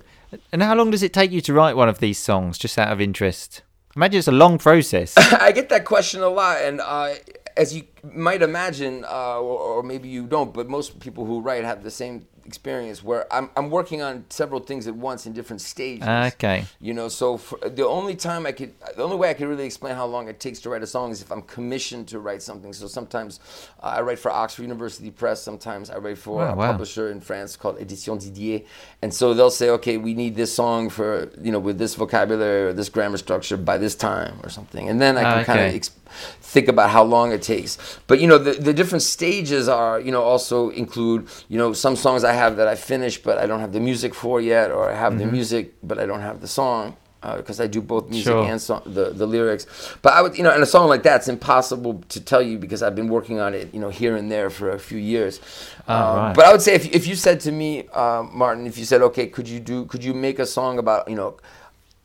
And 0.51 0.61
how 0.61 0.75
long 0.75 0.91
does 0.91 1.03
it 1.03 1.13
take 1.13 1.31
you 1.31 1.41
to 1.41 1.53
write 1.53 1.75
one 1.75 1.89
of 1.89 1.99
these 1.99 2.17
songs, 2.19 2.57
just 2.57 2.77
out 2.77 2.91
of 2.91 2.99
interest? 2.99 3.61
Imagine 3.95 4.19
it's 4.19 4.27
a 4.27 4.31
long 4.31 4.57
process. 4.57 5.13
I 5.17 5.51
get 5.51 5.69
that 5.69 5.85
question 5.85 6.21
a 6.21 6.29
lot, 6.29 6.61
and 6.61 6.81
uh, 6.81 7.13
as 7.55 7.75
you 7.75 7.83
might 8.03 8.41
imagine, 8.41 9.05
uh, 9.05 9.39
or, 9.39 9.59
or 9.59 9.83
maybe 9.83 10.09
you 10.09 10.27
don't, 10.27 10.53
but 10.53 10.67
most 10.67 10.99
people 10.99 11.25
who 11.25 11.39
write 11.41 11.63
have 11.63 11.83
the 11.83 11.91
same 11.91 12.27
experience 12.45 13.03
where 13.03 13.31
I'm, 13.33 13.49
I'm 13.55 13.69
working 13.69 14.01
on 14.01 14.25
several 14.29 14.59
things 14.59 14.87
at 14.87 14.95
once 14.95 15.25
in 15.25 15.33
different 15.33 15.61
stages. 15.61 16.07
Okay. 16.07 16.65
You 16.79 16.93
know, 16.93 17.07
so 17.07 17.37
for, 17.37 17.57
the 17.67 17.85
only 17.87 18.15
time 18.15 18.45
I 18.45 18.51
could, 18.51 18.73
the 18.95 19.03
only 19.03 19.17
way 19.17 19.29
I 19.29 19.33
could 19.33 19.47
really 19.47 19.65
explain 19.65 19.95
how 19.95 20.05
long 20.05 20.27
it 20.27 20.39
takes 20.39 20.59
to 20.61 20.69
write 20.69 20.83
a 20.83 20.87
song 20.87 21.11
is 21.11 21.21
if 21.21 21.31
I'm 21.31 21.41
commissioned 21.41 22.07
to 22.09 22.19
write 22.19 22.41
something. 22.41 22.71
So 22.73 22.87
sometimes 22.87 23.39
uh, 23.81 23.87
I 23.97 24.01
write 24.01 24.19
for 24.19 24.31
Oxford 24.31 24.63
University 24.63 25.11
Press. 25.11 25.41
Sometimes 25.41 25.89
I 25.89 25.97
write 25.97 26.17
for 26.17 26.41
Oh, 26.43 26.53
a 26.53 26.55
wow. 26.55 26.71
publisher 26.71 27.11
in 27.11 27.19
France 27.21 27.55
called 27.55 27.77
Edition 27.79 28.17
Didier. 28.17 28.61
And 29.01 29.13
so 29.13 29.33
they'll 29.33 29.49
say, 29.49 29.69
okay, 29.71 29.97
we 29.97 30.13
need 30.13 30.35
this 30.35 30.53
song 30.53 30.89
for, 30.89 31.29
you 31.41 31.51
know, 31.51 31.59
with 31.59 31.77
this 31.77 31.95
vocabulary 31.95 32.69
or 32.69 32.73
this 32.73 32.89
grammar 32.89 33.17
structure 33.17 33.57
by 33.57 33.77
this 33.77 33.95
time 33.95 34.39
or 34.43 34.49
something. 34.49 34.89
And 34.89 35.01
then 35.01 35.17
I 35.17 35.21
can 35.23 35.39
Ah, 35.39 35.43
kind 35.43 35.59
of 35.59 35.65
okay. 35.67 35.75
Think 36.41 36.67
about 36.67 36.89
how 36.89 37.03
long 37.03 37.31
it 37.31 37.41
takes. 37.41 37.77
But 38.07 38.19
you 38.19 38.27
know, 38.27 38.38
the, 38.38 38.53
the 38.53 38.74
different 38.74 39.01
stages 39.03 39.67
are, 39.67 40.00
you 40.00 40.12
know, 40.12 40.24
also 40.24 40.69
include, 40.69 41.27
you 41.50 41.57
know, 41.57 41.74
some 41.74 41.95
songs 41.95 42.24
I 42.24 42.34
have 42.34 42.55
that 42.57 42.67
I 42.67 42.75
finished 42.75 43.24
but 43.24 43.38
I 43.38 43.45
don't 43.48 43.60
have 43.60 43.74
the 43.74 43.79
music 43.79 44.13
for 44.15 44.39
yet, 44.41 44.72
or 44.72 44.89
I 44.89 44.95
have 44.95 45.13
Mm-hmm. 45.13 45.19
the 45.19 45.25
music 45.27 45.74
but 45.84 46.00
I 46.00 46.05
don't 46.05 46.22
have 46.22 46.39
the 46.41 46.48
song. 46.48 46.95
Because 47.38 47.60
I 47.60 47.65
do 47.65 47.81
both 47.81 48.12
music 48.12 48.38
Sure. 48.38 48.45
and 48.51 48.62
song, 48.62 48.84
the 48.86 49.10
the 49.10 49.25
lyrics, 49.25 49.65
but 50.03 50.13
I 50.13 50.22
would 50.22 50.38
you 50.38 50.43
know, 50.43 50.53
in 50.55 50.62
a 50.62 50.65
song 50.67 50.88
like 50.88 51.01
that, 51.03 51.15
it's 51.22 51.27
impossible 51.27 52.03
to 52.10 52.19
tell 52.22 52.39
you 52.39 52.60
because 52.60 52.84
I've 52.84 52.93
been 52.95 53.07
working 53.10 53.39
on 53.39 53.55
it, 53.55 53.74
you 53.74 53.79
know, 53.79 53.89
here 53.89 54.15
and 54.15 54.29
there 54.31 54.51
for 54.51 54.69
a 54.69 54.77
few 54.77 55.00
years. 55.00 55.41
Ah, 55.88 55.93
Um, 56.12 56.17
right. 56.17 56.36
But 56.36 56.45
I 56.45 56.51
would 56.51 56.62
say 56.62 56.75
if 56.75 56.86
if 56.93 57.07
you 57.07 57.15
said 57.15 57.39
to 57.48 57.51
me, 57.51 57.88
uh, 57.93 58.22
Martin, 58.31 58.67
if 58.67 58.77
you 58.77 58.86
said, 58.86 59.01
okay, 59.01 59.25
could 59.25 59.48
you 59.50 59.60
do, 59.60 59.86
could 59.86 60.03
you 60.03 60.13
make 60.13 60.38
a 60.38 60.45
song 60.45 60.77
about 60.77 61.10
you 61.10 61.15
know, 61.15 61.38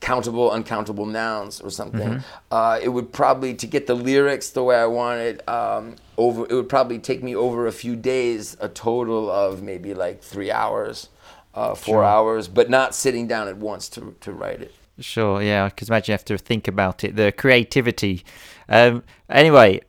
countable, 0.01 0.51
uncountable 0.51 1.07
nouns 1.07 1.61
or 1.61 1.71
something, 1.71 2.09
Mm-hmm. 2.09 2.21
uh, 2.51 2.79
it 2.83 2.89
would 2.89 3.13
probably 3.13 3.55
to 3.55 3.67
get 3.67 3.87
the 3.87 3.95
lyrics 3.95 4.51
the 4.51 4.63
way 4.65 4.77
I 4.77 4.87
wanted. 4.87 5.47
Um, 5.49 5.97
over, 6.17 6.45
it 6.45 6.55
would 6.55 6.69
probably 6.69 6.99
take 6.99 7.23
me 7.23 7.35
over 7.37 7.67
a 7.67 7.73
few 7.73 7.97
days, 7.97 8.57
a 8.61 8.69
total 8.69 9.31
of 9.31 9.63
maybe 9.63 9.93
like 9.95 10.23
three 10.23 10.51
hours, 10.51 11.09
uh, 11.55 11.75
four 11.75 12.03
hours, 12.05 12.49
but 12.49 12.71
not 12.71 12.95
sitting 12.95 13.27
down 13.27 13.49
at 13.49 13.57
once 13.57 13.89
to 13.91 14.15
to 14.21 14.33
write 14.33 14.63
it. 14.63 14.75
Sure, 14.99 15.43
yeah, 15.43 15.69
because 15.69 15.89
imagine 15.89 16.13
you 16.13 16.15
have 16.15 16.25
to 16.27 16.37
think 16.39 16.69
about 16.69 17.05
it, 17.05 17.17
the 17.17 17.33
creativity. 17.33 18.23
Um, 18.69 19.03
anyway, 19.31 19.81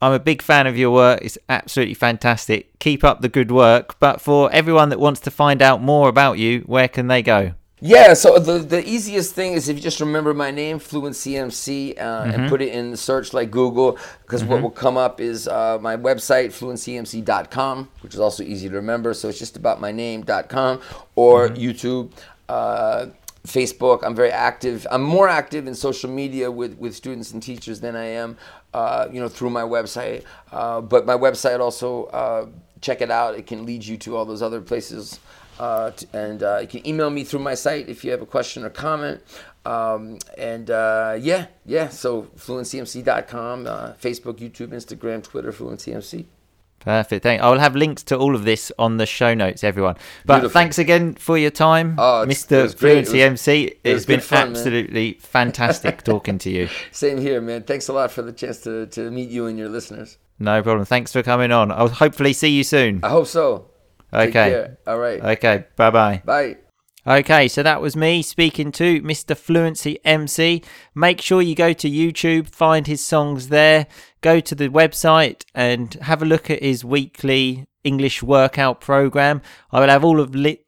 I'm 0.00 0.12
a 0.12 0.18
big 0.20 0.42
fan 0.42 0.66
of 0.66 0.78
your 0.78 0.90
work. 0.92 1.20
It's 1.22 1.36
absolutely 1.48 1.94
fantastic. 1.94 2.78
Keep 2.78 3.02
up 3.04 3.20
the 3.20 3.28
good 3.28 3.50
work. 3.50 3.98
But 4.00 4.20
for 4.20 4.50
everyone 4.52 4.88
that 4.90 5.00
wants 5.00 5.20
to 5.22 5.30
find 5.30 5.60
out 5.60 5.82
more 5.82 6.08
about 6.08 6.38
you, 6.38 6.60
where 6.60 6.88
can 6.88 7.08
they 7.08 7.20
go? 7.22 7.52
Yeah, 7.82 8.12
so 8.12 8.38
the 8.38 8.58
the 8.58 8.86
easiest 8.86 9.34
thing 9.34 9.54
is 9.54 9.70
if 9.70 9.76
you 9.76 9.82
just 9.82 10.00
remember 10.00 10.34
my 10.34 10.50
name, 10.50 10.78
Fluency 10.78 11.38
MC, 11.38 11.94
uh, 11.96 12.24
and 12.24 12.48
put 12.50 12.60
it 12.60 12.74
in 12.74 12.90
the 12.90 12.96
search 12.96 13.32
like 13.32 13.50
Google, 13.50 13.98
because 14.22 14.44
what 14.44 14.60
will 14.60 14.70
come 14.70 14.98
up 14.98 15.18
is 15.18 15.48
uh, 15.48 15.78
my 15.80 15.96
website, 15.96 16.48
fluencymc.com, 16.48 17.88
which 18.02 18.12
is 18.12 18.20
also 18.20 18.42
easy 18.42 18.68
to 18.68 18.74
remember. 18.74 19.14
So 19.14 19.28
it's 19.28 19.38
just 19.38 19.56
about 19.56 19.80
my 19.80 19.92
name.com, 19.92 20.80
or 21.16 21.48
YouTube. 21.48 22.12
Uh, 22.48 23.06
Facebook. 23.46 24.00
I'm 24.02 24.14
very 24.14 24.30
active. 24.30 24.86
I'm 24.90 25.02
more 25.02 25.28
active 25.28 25.66
in 25.66 25.74
social 25.74 26.10
media 26.10 26.50
with, 26.50 26.76
with 26.78 26.94
students 26.94 27.32
and 27.32 27.42
teachers 27.42 27.80
than 27.80 27.96
I 27.96 28.04
am, 28.04 28.36
uh, 28.74 29.08
you 29.10 29.18
know, 29.18 29.28
through 29.28 29.48
my 29.48 29.62
website. 29.62 30.24
Uh, 30.52 30.82
but 30.82 31.06
my 31.06 31.14
website 31.16 31.58
also, 31.58 32.04
uh, 32.06 32.46
check 32.82 33.00
it 33.00 33.10
out. 33.10 33.34
It 33.36 33.46
can 33.46 33.64
lead 33.64 33.84
you 33.84 33.96
to 33.98 34.16
all 34.16 34.24
those 34.24 34.42
other 34.42 34.60
places. 34.60 35.20
Uh, 35.60 35.90
and 36.14 36.42
uh, 36.42 36.58
you 36.62 36.66
can 36.68 36.86
email 36.86 37.10
me 37.10 37.22
through 37.22 37.40
my 37.40 37.54
site 37.54 37.88
if 37.88 38.02
you 38.04 38.10
have 38.10 38.22
a 38.22 38.26
question 38.26 38.64
or 38.64 38.70
comment. 38.70 39.20
Um, 39.66 40.18
and 40.38 40.70
uh, 40.70 41.16
yeah, 41.20 41.46
yeah. 41.66 41.88
So 41.88 42.22
fluencymc.com, 42.36 43.66
uh, 43.66 43.92
Facebook, 43.94 44.38
YouTube, 44.38 44.68
Instagram, 44.68 45.22
Twitter, 45.22 45.52
fluencymc. 45.52 46.24
Perfect. 46.78 47.22
Thank. 47.22 47.42
I 47.42 47.50
will 47.50 47.58
have 47.58 47.76
links 47.76 48.02
to 48.04 48.16
all 48.16 48.34
of 48.34 48.44
this 48.44 48.72
on 48.78 48.96
the 48.96 49.04
show 49.04 49.34
notes, 49.34 49.62
everyone. 49.62 49.96
But 50.24 50.36
Beautiful. 50.40 50.54
thanks 50.54 50.78
again 50.78 51.14
for 51.14 51.36
your 51.36 51.50
time, 51.50 51.96
Oh, 51.98 52.24
Mr. 52.26 52.64
It 52.72 52.78
Fluency 52.78 53.18
was- 53.18 53.26
MC. 53.32 53.64
it 53.64 53.80
It's 53.84 54.06
been 54.06 54.20
fun, 54.20 54.52
man. 54.52 54.56
absolutely 54.56 55.18
fantastic 55.20 56.02
talking 56.04 56.38
to 56.38 56.50
you. 56.50 56.70
Same 56.90 57.18
here, 57.18 57.42
man. 57.42 57.64
Thanks 57.64 57.88
a 57.88 57.92
lot 57.92 58.10
for 58.10 58.22
the 58.22 58.32
chance 58.32 58.60
to, 58.62 58.86
to 58.86 59.10
meet 59.10 59.28
you 59.28 59.44
and 59.44 59.58
your 59.58 59.68
listeners. 59.68 60.16
No 60.38 60.62
problem. 60.62 60.86
Thanks 60.86 61.12
for 61.12 61.22
coming 61.22 61.52
on. 61.52 61.70
I'll 61.70 61.88
hopefully 61.90 62.32
see 62.32 62.48
you 62.48 62.64
soon. 62.64 63.00
I 63.02 63.10
hope 63.10 63.26
so. 63.26 63.66
Okay. 64.12 64.68
All 64.86 64.98
right. 64.98 65.20
Okay. 65.20 65.64
Bye 65.76 65.90
bye. 65.90 66.22
Bye. 66.24 66.56
Okay, 67.06 67.48
so 67.48 67.62
that 67.62 67.80
was 67.80 67.96
me 67.96 68.20
speaking 68.20 68.70
to 68.72 69.00
Mr. 69.00 69.34
Fluency 69.34 69.98
MC. 70.04 70.62
Make 70.94 71.22
sure 71.22 71.40
you 71.40 71.54
go 71.54 71.72
to 71.72 71.88
YouTube, 71.88 72.46
find 72.46 72.86
his 72.86 73.02
songs 73.02 73.48
there, 73.48 73.86
go 74.20 74.38
to 74.40 74.54
the 74.54 74.68
website 74.68 75.44
and 75.54 75.94
have 75.94 76.22
a 76.22 76.26
look 76.26 76.50
at 76.50 76.62
his 76.62 76.84
weekly 76.84 77.66
English 77.84 78.22
workout 78.22 78.82
program. 78.82 79.40
I 79.72 79.80
will 79.80 79.88
have 79.88 80.04
all 80.04 80.20
of 80.20 80.34
li- 80.34 80.62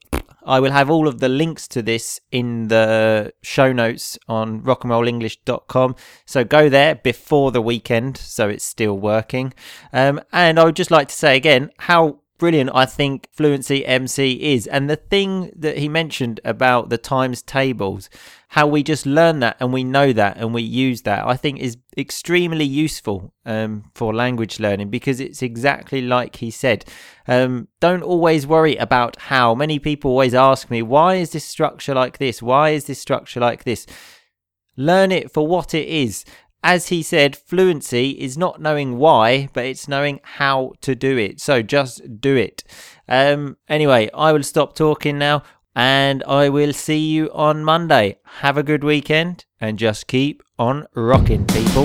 I 0.45 0.59
will 0.59 0.73
have 0.73 0.91
all 0.91 1.07
of 1.07 1.21
the 1.21 1.29
links 1.29 1.69
to 1.69 1.83
this 1.83 2.19
in 2.31 2.69
the 2.69 3.33
show 3.43 3.73
notes 3.73 4.19
on 4.27 4.63
rockandrollenglish.com. 4.63 5.97
So 6.25 6.45
go 6.45 6.69
there 6.69 6.95
before 6.95 7.53
the 7.53 7.61
weekend 7.63 8.17
so 8.17 8.49
it's 8.49 8.65
still 8.65 8.99
working. 8.99 9.53
Um, 9.93 10.21
and 10.33 10.59
I 10.59 10.65
would 10.65 10.77
just 10.77 10.91
like 10.91 11.09
to 11.09 11.15
say 11.15 11.37
again 11.37 11.71
how 11.79 12.21
brilliant 12.39 12.71
I 12.75 12.87
think 12.87 13.29
Fluency 13.33 13.85
MC 13.87 14.33
is. 14.55 14.67
And 14.67 14.91
the 14.91 14.97
thing 14.97 15.53
that 15.57 15.79
he 15.79 15.89
mentioned 15.89 16.41
about 16.45 16.89
the 16.89 16.99
times 16.99 17.43
tables, 17.43 18.11
how 18.49 18.67
we 18.67 18.83
just 18.83 19.07
learn 19.07 19.41
that 19.41 19.57
and 19.61 19.73
we 19.73 19.85
know 19.85 20.13
that 20.13 20.37
and 20.37 20.53
we 20.53 20.63
use 20.63 21.03
that, 21.03 21.27
I 21.27 21.37
think 21.37 21.61
is 21.61 21.79
extremely 21.97 22.65
useful 22.65 23.33
um, 23.47 23.85
for 23.95 24.15
language 24.15 24.61
learning 24.61 24.91
because 24.91 25.21
it's 25.21 25.43
exactly 25.43 26.03
like 26.03 26.37
he 26.37 26.51
said. 26.51 26.85
Um, 27.29 27.69
don't 27.81 28.03
always 28.03 28.47
worry 28.47 28.77
about 28.77 29.17
how. 29.21 29.55
Many 29.55 29.79
people 29.79 30.11
always 30.11 30.35
ask 30.35 30.71
me, 30.71 30.83
why 30.83 31.15
is 31.15 31.31
this 31.31 31.45
structure 31.45 31.95
like 31.95 32.19
this? 32.19 32.43
Why 32.43 32.71
is 32.71 32.87
this 32.87 33.01
structure 33.01 33.41
like 33.41 33.65
this? 33.65 33.87
Learn 34.77 35.13
it 35.13 35.31
for 35.31 35.47
what 35.47 35.75
it 35.75 35.87
is. 35.87 36.25
As 36.63 36.89
he 36.89 37.03
said, 37.03 37.37
fluency 37.37 38.11
is 38.11 38.39
not 38.39 38.61
knowing 38.61 38.99
why, 38.99 39.49
but 39.53 39.65
it's 39.65 39.89
knowing 39.89 40.21
how 40.23 40.73
to 40.83 40.95
do 40.95 41.19
it. 41.19 41.41
So 41.41 41.61
just 41.63 42.21
do 42.21 42.37
it. 42.37 42.63
Um, 43.09 43.57
anyway, 43.69 44.11
I 44.15 44.33
will 44.33 44.45
stop 44.45 44.75
talking 44.77 45.19
now 45.19 45.43
and 45.75 46.23
I 46.25 46.49
will 46.49 46.73
see 46.73 46.99
you 46.99 47.31
on 47.33 47.65
Monday. 47.65 48.19
Have 48.41 48.57
a 48.57 48.63
good 48.63 48.85
weekend 48.85 49.45
and 49.61 49.79
just 49.79 50.07
keep 50.07 50.43
on 50.59 50.87
rocking, 50.95 51.47
people. 51.47 51.85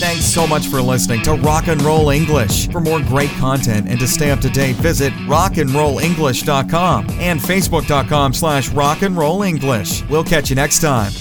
Thanks 0.00 0.24
so 0.24 0.46
much 0.46 0.66
for 0.68 0.80
listening 0.80 1.22
to 1.24 1.34
Rock 1.34 1.68
and 1.68 1.80
Roll 1.82 2.08
English. 2.08 2.68
For 2.68 2.80
more 2.80 3.00
great 3.00 3.30
content 3.32 3.86
and 3.86 4.00
to 4.00 4.08
stay 4.08 4.30
up 4.30 4.40
to 4.40 4.48
date, 4.48 4.76
visit 4.76 5.12
rockandrollenglish.com 5.12 7.10
and 7.10 7.38
facebook.com 7.38 8.32
slash 8.32 8.70
rockandrollenglish. 8.70 10.08
We'll 10.08 10.24
catch 10.24 10.48
you 10.48 10.56
next 10.56 10.80
time. 10.80 11.12